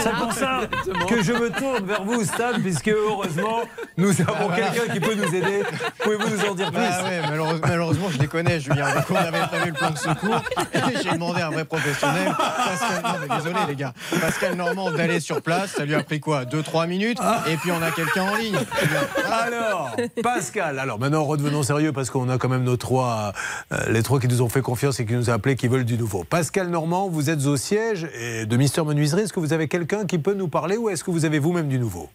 C'est 0.02 0.14
pour 0.14 0.32
ça 0.32 0.62
que 1.08 1.22
je 1.22 1.32
me 1.32 1.50
tourne 1.50 1.86
vers 1.86 2.02
vous, 2.02 2.24
Stan, 2.24 2.58
puisque 2.60 2.88
heureusement, 2.88 3.60
nous 3.96 4.20
avons 4.22 4.48
quelqu'un 4.48 4.92
qui 4.92 5.00
peut 5.00 5.14
nous 5.14 5.34
aider. 5.34 5.62
Pouvez-vous 6.02 6.30
nous 6.30 6.50
en 6.50 6.54
dire 6.54 6.72
plus 6.72 6.80
Bah 6.80 7.04
ouais, 7.04 7.20
malheureusement, 7.28 7.66
malheureusement, 7.68 8.08
je 8.10 8.18
les 8.18 8.26
connais, 8.26 8.58
Julien. 8.58 8.86
On 9.10 9.14
avait 9.14 9.46
prévu 9.46 9.66
le 9.66 9.72
plan 9.72 9.90
de 9.90 9.98
secours. 9.98 10.42
J'ai 11.02 11.10
demandé 11.10 11.42
à 11.42 11.48
un 11.48 11.50
vrai 11.50 11.64
professionnel, 11.64 12.34
Pascal, 12.36 13.02
non, 13.04 13.18
mais 13.20 13.36
désolé, 13.36 13.58
les 13.68 13.76
gars, 13.76 13.92
Pascal 14.20 14.56
Normand, 14.56 14.90
d'aller 14.90 15.20
sur 15.20 15.42
place. 15.42 15.72
Ça 15.76 15.84
lui 15.84 15.94
a 15.94 16.02
pris 16.02 16.18
quoi 16.18 16.44
2-3 16.44 16.88
minutes 16.88 17.20
Et 17.48 17.56
puis, 17.56 17.70
on 17.70 17.82
a 17.82 17.92
quelqu'un 17.92 18.24
en 18.24 18.34
ligne. 18.34 18.56
Alors, 19.30 19.94
Pascal, 20.22 20.78
alors 20.78 20.98
maintenant 20.98 21.24
redevenons 21.24 21.62
sérieux 21.62 21.92
parce 21.92 22.10
qu'on 22.10 22.28
a 22.28 22.38
quand 22.38 22.48
même 22.48 22.64
nos 22.64 22.76
trois, 22.76 23.32
euh, 23.72 23.78
les 23.90 24.02
trois 24.06 24.20
qui 24.20 24.28
nous 24.28 24.40
ont 24.40 24.48
fait 24.48 24.62
confiance 24.62 25.00
et 25.00 25.04
qui 25.04 25.14
nous 25.14 25.30
ont 25.30 25.32
appelés, 25.32 25.56
qui 25.56 25.66
veulent 25.66 25.84
du 25.84 25.98
nouveau. 25.98 26.22
Pascal 26.22 26.70
Normand, 26.70 27.08
vous 27.08 27.28
êtes 27.28 27.44
au 27.46 27.56
siège 27.56 28.06
de 28.46 28.56
Mister 28.56 28.84
Menuiserie. 28.84 29.22
Est-ce 29.22 29.32
que 29.32 29.40
vous 29.40 29.52
avez 29.52 29.66
quelqu'un 29.66 30.06
qui 30.06 30.18
peut 30.18 30.34
nous 30.34 30.46
parler 30.46 30.76
ou 30.76 30.88
est-ce 30.88 31.02
que 31.02 31.10
vous 31.10 31.24
avez 31.24 31.40
vous-même 31.40 31.66
du 31.66 31.80
nouveau? 31.80 32.08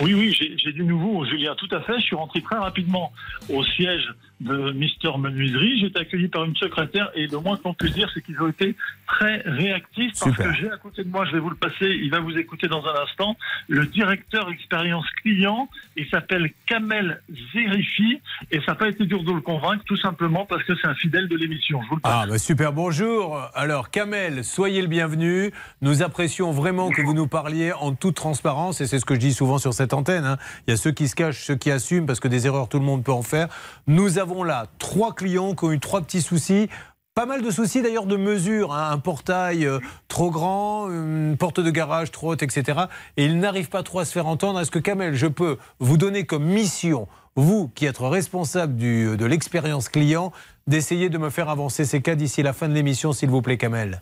Oui, 0.00 0.12
oui, 0.12 0.36
j'ai 0.56 0.72
du 0.72 0.82
nouveau, 0.82 1.24
Julien, 1.24 1.54
tout 1.56 1.68
à 1.70 1.80
fait. 1.80 1.94
Je 1.98 2.04
suis 2.04 2.16
rentré 2.16 2.42
très 2.42 2.58
rapidement 2.58 3.12
au 3.48 3.64
siège 3.64 4.12
de 4.40 4.72
Mister 4.72 5.10
Menuiserie. 5.16 5.78
J'ai 5.80 5.86
été 5.86 6.00
accueilli 6.00 6.28
par 6.28 6.44
une 6.44 6.56
secrétaire 6.56 7.10
et 7.14 7.28
le 7.28 7.38
moins 7.38 7.56
qu'on 7.56 7.74
peut 7.74 7.88
dire, 7.88 8.10
c'est 8.12 8.20
qu'ils 8.20 8.40
ont 8.42 8.48
été 8.48 8.74
très 9.06 9.42
réactifs 9.46 10.12
parce 10.18 10.32
Super. 10.32 10.50
que 10.50 10.58
j'ai 10.58 10.70
à 10.70 10.76
côté 10.76 11.04
de 11.04 11.08
moi, 11.08 11.24
je 11.26 11.32
vais 11.32 11.38
vous 11.38 11.50
le 11.50 11.56
passer, 11.56 11.86
il 11.86 12.10
va 12.10 12.18
vous 12.18 12.36
écouter 12.36 12.66
dans 12.66 12.84
un 12.84 13.02
instant, 13.04 13.36
le 13.68 13.86
directeur 13.86 14.50
expérience 14.50 15.06
client. 15.22 15.68
Il 15.96 16.08
s'appelle 16.08 16.50
Kamel 16.66 17.22
Zerifi 17.54 18.20
et 18.50 18.58
ça 18.60 18.72
n'a 18.72 18.74
pas 18.74 18.88
été 18.88 19.06
dur 19.06 19.22
de 19.22 19.32
le 19.32 19.40
convaincre, 19.40 19.84
tout 19.86 19.96
simplement 19.96 20.44
parce 20.44 20.64
que 20.64 20.74
c'est 20.74 20.88
un 20.88 20.94
fidèle 20.96 21.28
de 21.28 21.36
l'émission. 21.36 21.80
Je 21.82 21.88
vous 21.88 21.96
le 21.96 22.00
passe. 22.00 22.12
Ah, 22.12 22.26
bah 22.28 22.38
super, 22.38 22.72
bonjour. 22.72 23.40
Alors, 23.54 23.90
Kamel, 23.90 24.42
soyez 24.44 24.82
le 24.82 24.88
bienvenu. 24.88 25.52
Nous 25.82 26.02
apprécions 26.02 26.50
vraiment 26.50 26.90
que 26.90 27.02
vous 27.02 27.14
nous 27.14 27.28
parliez 27.28 27.72
en 27.72 27.94
toute 27.94 28.16
transparence, 28.16 28.80
et 28.80 28.86
c'est 28.86 28.98
ce 28.98 29.04
que 29.04 29.14
je 29.14 29.20
dis 29.20 29.32
souvent 29.32 29.58
sur 29.58 29.72
cette 29.72 29.83
antenne. 29.92 30.24
hein. 30.24 30.38
Il 30.66 30.70
y 30.70 30.74
a 30.74 30.76
ceux 30.76 30.92
qui 30.92 31.08
se 31.08 31.14
cachent, 31.14 31.44
ceux 31.44 31.56
qui 31.56 31.70
assument, 31.70 32.06
parce 32.06 32.20
que 32.20 32.28
des 32.28 32.46
erreurs, 32.46 32.68
tout 32.68 32.78
le 32.78 32.84
monde 32.84 33.02
peut 33.04 33.12
en 33.12 33.22
faire. 33.22 33.48
Nous 33.86 34.18
avons 34.18 34.42
là 34.44 34.66
trois 34.78 35.14
clients 35.14 35.54
qui 35.54 35.64
ont 35.64 35.72
eu 35.72 35.80
trois 35.80 36.00
petits 36.00 36.22
soucis. 36.22 36.68
Pas 37.14 37.26
mal 37.26 37.42
de 37.42 37.50
soucis 37.52 37.80
d'ailleurs 37.80 38.06
de 38.06 38.16
mesure, 38.16 38.72
hein. 38.74 38.90
un 38.90 38.98
portail 38.98 39.66
euh, 39.66 39.78
trop 40.08 40.30
grand, 40.32 40.88
une 40.88 41.36
porte 41.38 41.60
de 41.60 41.70
garage 41.70 42.10
trop 42.10 42.32
haute, 42.32 42.42
etc. 42.42 42.86
Et 43.16 43.26
ils 43.26 43.38
n'arrivent 43.38 43.68
pas 43.68 43.84
trop 43.84 44.00
à 44.00 44.04
se 44.04 44.10
faire 44.12 44.26
entendre. 44.26 44.58
Est-ce 44.58 44.72
que 44.72 44.80
Kamel, 44.80 45.14
je 45.14 45.28
peux 45.28 45.58
vous 45.78 45.96
donner 45.96 46.24
comme 46.26 46.44
mission, 46.44 47.06
vous 47.36 47.70
qui 47.76 47.86
êtes 47.86 47.98
responsable 47.98 48.74
du- 48.74 49.16
de 49.16 49.26
l'expérience 49.26 49.88
client, 49.88 50.32
d'essayer 50.66 51.08
de 51.08 51.18
me 51.18 51.30
faire 51.30 51.50
avancer 51.50 51.84
ces 51.84 52.02
cas 52.02 52.16
d'ici 52.16 52.42
la 52.42 52.52
fin 52.52 52.68
de 52.68 52.74
l'émission, 52.74 53.12
s'il 53.12 53.30
vous 53.30 53.42
plaît, 53.42 53.58
Kamel? 53.58 54.00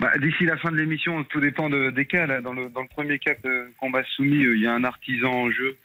Bah, 0.00 0.12
D'ici 0.18 0.44
la 0.44 0.56
fin 0.56 0.70
de 0.70 0.76
l'émission, 0.76 1.24
tout 1.24 1.40
dépend 1.40 1.68
de- 1.68 1.90
des 1.90 2.06
cas. 2.06 2.26
Là. 2.26 2.40
Dans, 2.40 2.52
le, 2.52 2.68
dans 2.68 2.82
le 2.82 2.88
premier 2.88 3.18
cas 3.18 3.34
qu'on 3.78 3.90
m'a 3.90 4.04
soumis, 4.04 4.44
euh, 4.44 4.56
il 4.56 4.62
y 4.62 4.66
a 4.66 4.72
un 4.74 4.84
artisan 4.84 5.32
en 5.32 5.50
jeu 5.50 5.76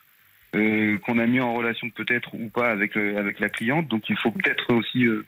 euh, 0.55 0.97
qu'on 0.99 1.17
a 1.17 1.25
mis 1.25 1.39
en 1.39 1.53
relation 1.55 1.89
peut-être 1.89 2.35
ou 2.35 2.49
pas 2.49 2.69
avec, 2.69 2.93
le- 2.95 3.17
avec 3.17 3.39
la 3.39 3.49
cliente. 3.49 3.87
Donc 3.87 4.07
il 4.09 4.17
faut 4.17 4.29
peut-être 4.31 4.71
aussi 4.71 5.05
euh, 5.05 5.25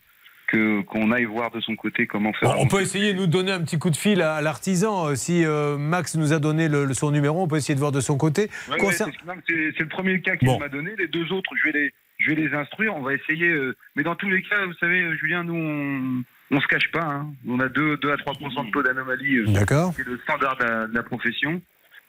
que 0.48 0.82
qu'on 0.82 1.10
aille 1.12 1.24
voir 1.26 1.50
de 1.50 1.60
son 1.62 1.76
côté 1.76 2.06
comment 2.06 2.32
faire. 2.34 2.50
Bon, 2.54 2.58
on 2.62 2.67
peut 2.67 2.82
essayer 2.82 3.13
de 3.13 3.17
nous 3.17 3.26
donner 3.26 3.52
un 3.52 3.62
petit 3.63 3.80
coup 3.80 3.89
de 3.89 3.98
fil 3.98 4.21
à, 4.21 4.36
à 4.36 4.41
l'artisan. 4.43 5.15
Si 5.15 5.43
euh, 5.43 5.78
Max 5.80 6.15
nous 6.15 6.32
a 6.34 6.38
donné 6.39 6.69
le- 6.69 6.93
son 6.93 7.10
numéro, 7.10 7.41
on 7.41 7.48
peut 7.48 7.58
essayer 7.58 7.74
de 7.74 7.80
voir 7.80 7.91
de 7.91 8.02
son 8.02 8.17
côté. 8.17 8.52
Ouais, 8.69 8.76
ouais, 8.76 8.78
Concern- 8.78 9.12
c'est 9.48 9.80
le 9.80 9.88
premier 9.88 10.21
cas 10.21 10.36
qu'il 10.36 10.48
Bon. 10.48 10.60
m'a 10.60 10.69
donné. 10.69 10.91
Les 11.00 11.08
deux 11.08 11.32
autres, 11.34 11.50
je 11.58 11.71
vais 11.71 11.80
les, 11.80 11.91
je 12.19 12.30
vais 12.30 12.36
les 12.39 12.54
instruire. 12.54 12.95
On 12.95 13.02
va 13.02 13.15
essayer. 13.15 13.52
mais 13.95 14.04
dans 14.04 14.13
tous 14.15 14.30
les 14.30 14.43
cas, 14.43 14.63
vous 14.67 14.74
savez, 14.76 15.04
Julien, 15.17 15.43
nous, 15.43 15.56
on, 15.56 16.24
on 16.51 16.60
se 16.62 16.67
cache 16.67 16.91
pas. 16.91 17.03
hein. 17.03 17.27
On 17.47 17.60
a 17.60 17.67
2, 17.69 17.97
2 17.97 18.12
à 18.12 18.15
3% 18.15 18.65
de 18.67 18.71
taux 18.71 18.84
d'anomalie. 18.84 19.38
euh, 19.38 19.45
D'accord. 19.47 19.93
C'est 19.95 20.05
le 20.05 20.17
standard 20.23 20.58
de 20.58 20.63
la, 20.63 20.88
de 20.88 20.93
la 20.95 21.03
profession. 21.03 21.62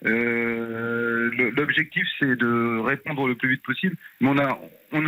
Euh, 0.05 1.31
L'objectif, 1.57 2.05
c'est 2.21 2.37
de 2.37 2.79
répondre 2.81 3.27
le 3.29 3.35
plus 3.35 3.51
vite 3.53 3.63
possible. 3.63 3.97
Mais 4.21 4.29
on 4.29 4.39
a, 4.39 4.59
on, 4.93 5.03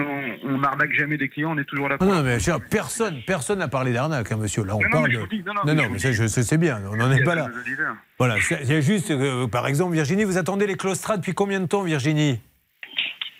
on 0.44 0.58
n'arnaque 0.58 0.92
jamais 0.94 1.18
des 1.18 1.28
clients. 1.28 1.52
On 1.54 1.58
est 1.58 1.64
toujours 1.64 1.88
là. 1.90 1.96
Ah 2.00 2.04
pour- 2.04 2.14
non, 2.14 2.22
mais 2.22 2.40
cher, 2.40 2.58
personne 2.70 3.20
personne 3.26 3.58
n'a 3.58 3.68
parlé 3.68 3.92
d'arnaque, 3.92 4.32
hein, 4.32 4.38
monsieur. 4.38 4.64
Là, 4.64 4.76
on 4.76 4.80
Non, 4.80 4.84
non, 4.86 4.90
parle 4.92 5.08
mais 5.08 5.14
de... 5.14 5.20
vous 5.20 5.26
dis, 5.26 5.42
non, 5.46 5.52
non, 5.54 5.60
non, 5.66 5.74
mais 5.74 5.82
non, 5.82 5.88
mais 5.92 5.98
ça, 5.98 6.12
je 6.12 6.26
c'est 6.26 6.58
bien. 6.58 6.80
On 6.90 6.96
n'en 6.96 7.10
est 7.12 7.22
pas 7.22 7.34
là. 7.34 7.48
Il 7.66 7.72
y 7.72 7.74
a. 7.76 7.96
Voilà, 8.18 8.36
juste, 8.38 9.08
que, 9.08 9.46
par 9.46 9.66
exemple, 9.66 9.92
Virginie, 9.94 10.24
vous 10.24 10.38
attendez 10.38 10.66
les 10.66 10.76
claustrats 10.76 11.18
depuis 11.18 11.34
combien 11.34 11.60
de 11.60 11.66
temps, 11.66 11.82
Virginie? 11.82 12.40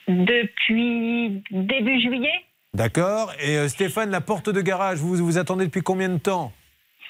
Depuis 0.07 1.43
début 1.51 2.01
juillet 2.01 2.33
D'accord. 2.75 3.33
Et 3.41 3.57
euh, 3.57 3.69
Stéphane, 3.69 4.11
la 4.11 4.21
porte 4.21 4.51
de 4.51 4.61
garage, 4.61 4.99
vous 4.99 5.17
vous 5.17 5.39
attendez 5.39 5.65
depuis 5.65 5.83
combien 5.83 6.09
de 6.09 6.19
temps? 6.19 6.53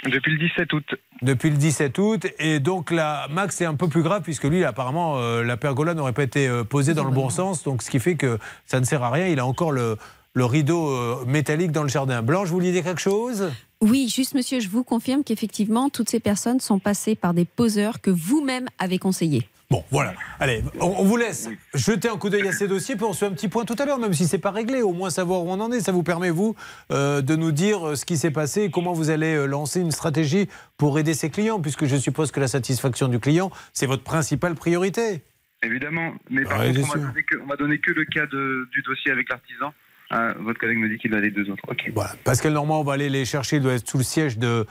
Depuis 0.05 0.33
le 0.33 0.38
17 0.38 0.73
août. 0.73 0.94
Depuis 1.23 1.51
le 1.51 1.57
17 1.57 1.99
août. 1.99 2.27
Et 2.38 2.61
donc, 2.61 2.90
là, 2.90 3.27
Max, 3.31 3.57
c'est 3.57 3.64
un 3.64 3.75
peu 3.75 3.88
plus 3.88 4.03
grave, 4.03 4.23
puisque 4.23 4.44
lui, 4.44 4.64
apparemment, 4.64 5.18
euh, 5.18 5.42
la 5.42 5.57
pergola 5.57 5.94
n'aurait 5.94 6.12
pas 6.12 6.23
été 6.23 6.47
euh, 6.47 6.62
posée 6.62 6.94
dans 6.94 7.05
le 7.05 7.11
bon 7.11 7.31
sens. 7.31 7.64
Donc, 7.64 7.83
ce 7.83 7.90
qui 7.90 7.99
fait 7.99 8.14
que 8.14 8.38
ça 8.64 8.79
ne 8.79 8.85
sert 8.85 9.03
à 9.03 9.11
rien. 9.11 9.27
Il 9.27 9.40
a 9.40 9.47
encore 9.47 9.73
le, 9.73 9.97
le 10.35 10.44
rideau 10.44 10.88
euh, 10.90 11.25
métallique 11.27 11.73
dans 11.73 11.83
le 11.83 11.88
jardin. 11.88 12.23
Blanche, 12.23 12.49
vous 12.49 12.55
vouliez 12.55 12.73
dire 12.73 12.85
quelque 12.85 13.01
chose? 13.01 13.51
Oui, 13.81 14.09
juste 14.09 14.35
monsieur, 14.35 14.61
je 14.61 14.68
vous 14.68 14.85
confirme 14.85 15.25
qu'effectivement, 15.25 15.90
toutes 15.90 16.09
ces 16.09 16.21
personnes 16.21 16.61
sont 16.61 16.79
passées 16.79 17.16
par 17.16 17.35
des 17.35 17.44
poseurs 17.44 18.01
que 18.01 18.11
vous-même 18.11 18.68
avez 18.79 18.99
conseillés. 18.99 19.49
Bon, 19.70 19.85
voilà. 19.90 20.14
Allez, 20.40 20.62
on, 20.81 20.87
on 20.87 21.04
vous 21.04 21.18
laisse 21.18 21.50
jeter 21.74 22.09
un 22.09 22.16
coup 22.16 22.31
d'œil 22.31 22.48
à 22.48 22.52
ces 22.52 22.66
dossiers, 22.68 22.96
puis 22.96 23.04
on 23.04 23.12
se 23.12 23.18
fait 23.18 23.26
un 23.26 23.33
petit 23.33 23.48
point 23.48 23.66
tout 23.66 23.76
à 23.78 23.85
l'heure, 23.85 23.98
même 23.98 24.14
si 24.14 24.26
c'est 24.26 24.38
pas 24.38 24.50
réglé, 24.50 24.81
au 24.81 24.94
moins 24.94 25.11
savoir 25.11 25.42
où 25.44 25.50
on 25.50 25.61
en 25.61 25.70
est. 25.72 25.81
Ça 25.81 25.92
vous 25.92 26.02
permet, 26.02 26.31
vous, 26.31 26.57
euh, 26.90 27.20
de 27.20 27.37
nous 27.37 27.52
dire 27.52 27.88
euh, 27.88 27.94
ce 27.94 28.07
qui 28.07 28.16
s'est 28.16 28.31
passé 28.31 28.62
et 28.62 28.70
comment 28.70 28.94
vous 28.94 29.11
allez 29.11 29.35
euh, 29.35 29.44
lancer 29.44 29.81
une 29.81 29.90
stratégie 29.90 30.48
pour 30.78 30.98
aider 30.98 31.12
ces 31.12 31.28
clients, 31.28 31.61
puisque 31.61 31.85
je 31.85 31.96
suppose 31.96 32.31
que 32.33 32.40
la 32.40 32.48
satisfaction 32.48 33.09
du 33.09 33.18
client, 33.20 33.50
c'est 33.74 33.85
votre 33.85 34.04
principale 34.04 34.54
priorité. 34.54 35.22
Évidemment, 35.62 36.12
mais 36.31 36.44
par 36.44 36.61
Ouais, 36.61 36.68
contre, 36.72 36.78
on 36.78 36.83
m'a 36.87 36.88
sûr. 36.88 37.00
donné, 37.02 37.22
que- 37.24 37.37
on 37.37 37.98
le 37.98 38.04
cas 38.07 38.24
de- 38.26 38.68
du 38.72 38.81
dossier 38.83 39.11
avec 39.12 39.28
l'artisan. 39.28 39.74
Ah, 40.11 40.33
votre 40.40 40.59
collègue 40.59 40.78
me 40.78 40.88
dit 40.88 40.96
qu'il 40.96 41.12
a 41.14 41.20
les 41.20 41.31
deux 41.31 41.50
autres. 41.50 41.62
Ok. 41.68 41.90
Voilà. 41.94 42.12
Pascal 42.24 42.54
Normand, 42.54 42.81
on 42.81 42.85
va 42.85 42.94
aller 42.94 43.11
les 43.11 43.26
chercher. 43.26 43.57
Il 43.57 43.62
doit 43.62 43.74
être 43.74 43.87
sous 43.87 43.98
le 43.98 44.04
siège 44.04 44.38
de, 44.38 44.64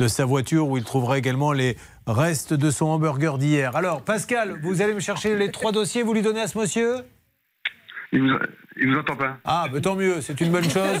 de 0.00 0.08
sa 0.08 0.24
voiture 0.24 0.66
où 0.66 0.78
il 0.78 0.84
trouvera 0.84 1.18
également 1.18 1.52
les 1.52 1.76
restes 2.06 2.54
de 2.54 2.70
son 2.70 2.86
hamburger 2.86 3.36
d'hier. 3.36 3.76
Alors, 3.76 4.02
Pascal, 4.02 4.58
vous 4.62 4.80
allez 4.80 4.94
me 4.94 5.00
chercher 5.00 5.36
les 5.36 5.50
trois 5.50 5.72
dossiers, 5.72 6.02
vous 6.02 6.14
lui 6.14 6.22
donnez 6.22 6.40
à 6.40 6.48
ce 6.48 6.58
monsieur? 6.58 6.96
Il 8.80 8.86
il 8.86 8.94
vous 8.94 9.00
entend 9.00 9.16
pas. 9.16 9.36
Ah, 9.44 9.66
mais 9.72 9.80
tant 9.80 9.94
mieux, 9.94 10.20
c'est 10.20 10.40
une 10.40 10.50
bonne 10.50 10.68
chose. 10.68 11.00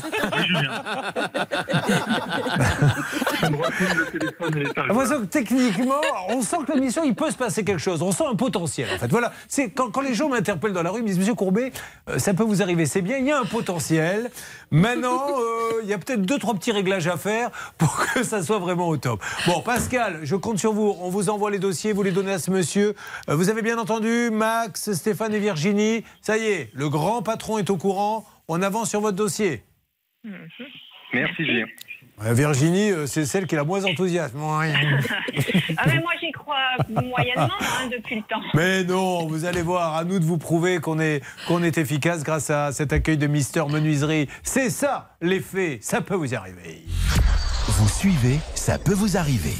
L'impression 4.76 5.20
que 5.20 5.26
techniquement, 5.26 6.00
on 6.28 6.42
sent 6.42 6.58
que 6.66 6.72
l'émission, 6.72 7.02
il 7.04 7.14
peut 7.14 7.30
se 7.30 7.36
passer 7.36 7.64
quelque 7.64 7.80
chose. 7.80 8.02
On 8.02 8.12
sent 8.12 8.24
un 8.30 8.36
potentiel, 8.36 8.88
en 8.94 8.98
fait. 8.98 9.08
Voilà. 9.08 9.32
C'est 9.48 9.70
quand, 9.70 9.90
quand 9.90 10.02
les 10.02 10.14
gens 10.14 10.28
m'interpellent 10.28 10.72
dans 10.72 10.82
la 10.82 10.90
rue, 10.90 11.00
ils 11.00 11.02
me 11.02 11.08
disent 11.08 11.18
Monsieur 11.18 11.34
Courbet, 11.34 11.72
euh, 12.08 12.18
ça 12.18 12.34
peut 12.34 12.42
vous 12.42 12.62
arriver, 12.62 12.86
c'est 12.86 13.02
bien, 13.02 13.18
il 13.18 13.26
y 13.26 13.32
a 13.32 13.38
un 13.38 13.44
potentiel. 13.44 14.30
Maintenant, 14.70 15.26
euh, 15.38 15.80
il 15.82 15.88
y 15.88 15.92
a 15.92 15.98
peut-être 15.98 16.22
deux, 16.22 16.38
trois 16.38 16.54
petits 16.54 16.72
réglages 16.72 17.08
à 17.08 17.16
faire 17.16 17.50
pour 17.78 18.06
que 18.06 18.22
ça 18.22 18.42
soit 18.42 18.58
vraiment 18.58 18.88
au 18.88 18.96
top. 18.96 19.22
Bon, 19.46 19.60
Pascal, 19.62 20.20
je 20.22 20.36
compte 20.36 20.58
sur 20.58 20.72
vous. 20.72 20.94
On 21.00 21.08
vous 21.08 21.28
envoie 21.30 21.50
les 21.50 21.58
dossiers, 21.58 21.92
vous 21.92 22.02
les 22.02 22.12
donnez 22.12 22.32
à 22.32 22.38
ce 22.38 22.50
monsieur. 22.50 22.94
Euh, 23.28 23.34
vous 23.34 23.48
avez 23.48 23.62
bien 23.62 23.78
entendu, 23.78 24.30
Max, 24.30 24.92
Stéphane 24.92 25.34
et 25.34 25.40
Virginie. 25.40 26.04
Ça 26.22 26.36
y 26.36 26.44
est, 26.46 26.70
le 26.74 26.88
grand 26.88 27.22
patron 27.22 27.58
est 27.58 27.69
au 27.70 27.76
courant. 27.76 28.26
on 28.48 28.62
avance 28.62 28.90
sur 28.90 29.00
votre 29.00 29.16
dossier. 29.16 29.62
Merci, 31.12 31.44
Julien. 31.44 31.66
Euh, 32.24 32.34
Virginie, 32.34 32.90
euh, 32.90 33.06
c'est 33.06 33.24
celle 33.24 33.46
qui 33.46 33.54
est 33.54 33.58
la 33.58 33.64
moins 33.64 33.84
enthousiaste. 33.84 34.34
ah 34.38 35.84
mais 35.86 36.00
moi 36.00 36.12
j'y 36.20 36.30
crois 36.32 36.76
moyennement 36.88 37.48
hein, 37.60 37.88
depuis 37.90 38.16
le 38.16 38.22
temps. 38.22 38.42
Mais 38.52 38.84
non, 38.84 39.26
vous 39.26 39.46
allez 39.46 39.62
voir, 39.62 39.96
à 39.96 40.04
nous 40.04 40.18
de 40.18 40.24
vous 40.24 40.36
prouver 40.36 40.80
qu'on 40.80 41.00
est, 41.00 41.22
qu'on 41.48 41.62
est 41.62 41.78
efficace 41.78 42.22
grâce 42.22 42.50
à 42.50 42.72
cet 42.72 42.92
accueil 42.92 43.16
de 43.16 43.26
Mister 43.26 43.64
Menuiserie. 43.70 44.28
C'est 44.42 44.68
ça, 44.68 45.16
l'effet, 45.22 45.78
ça 45.80 46.02
peut 46.02 46.14
vous 46.14 46.34
arriver. 46.34 46.82
Vous 47.68 47.88
suivez, 47.88 48.38
ça 48.54 48.78
peut 48.78 48.94
vous 48.94 49.16
arriver. 49.16 49.54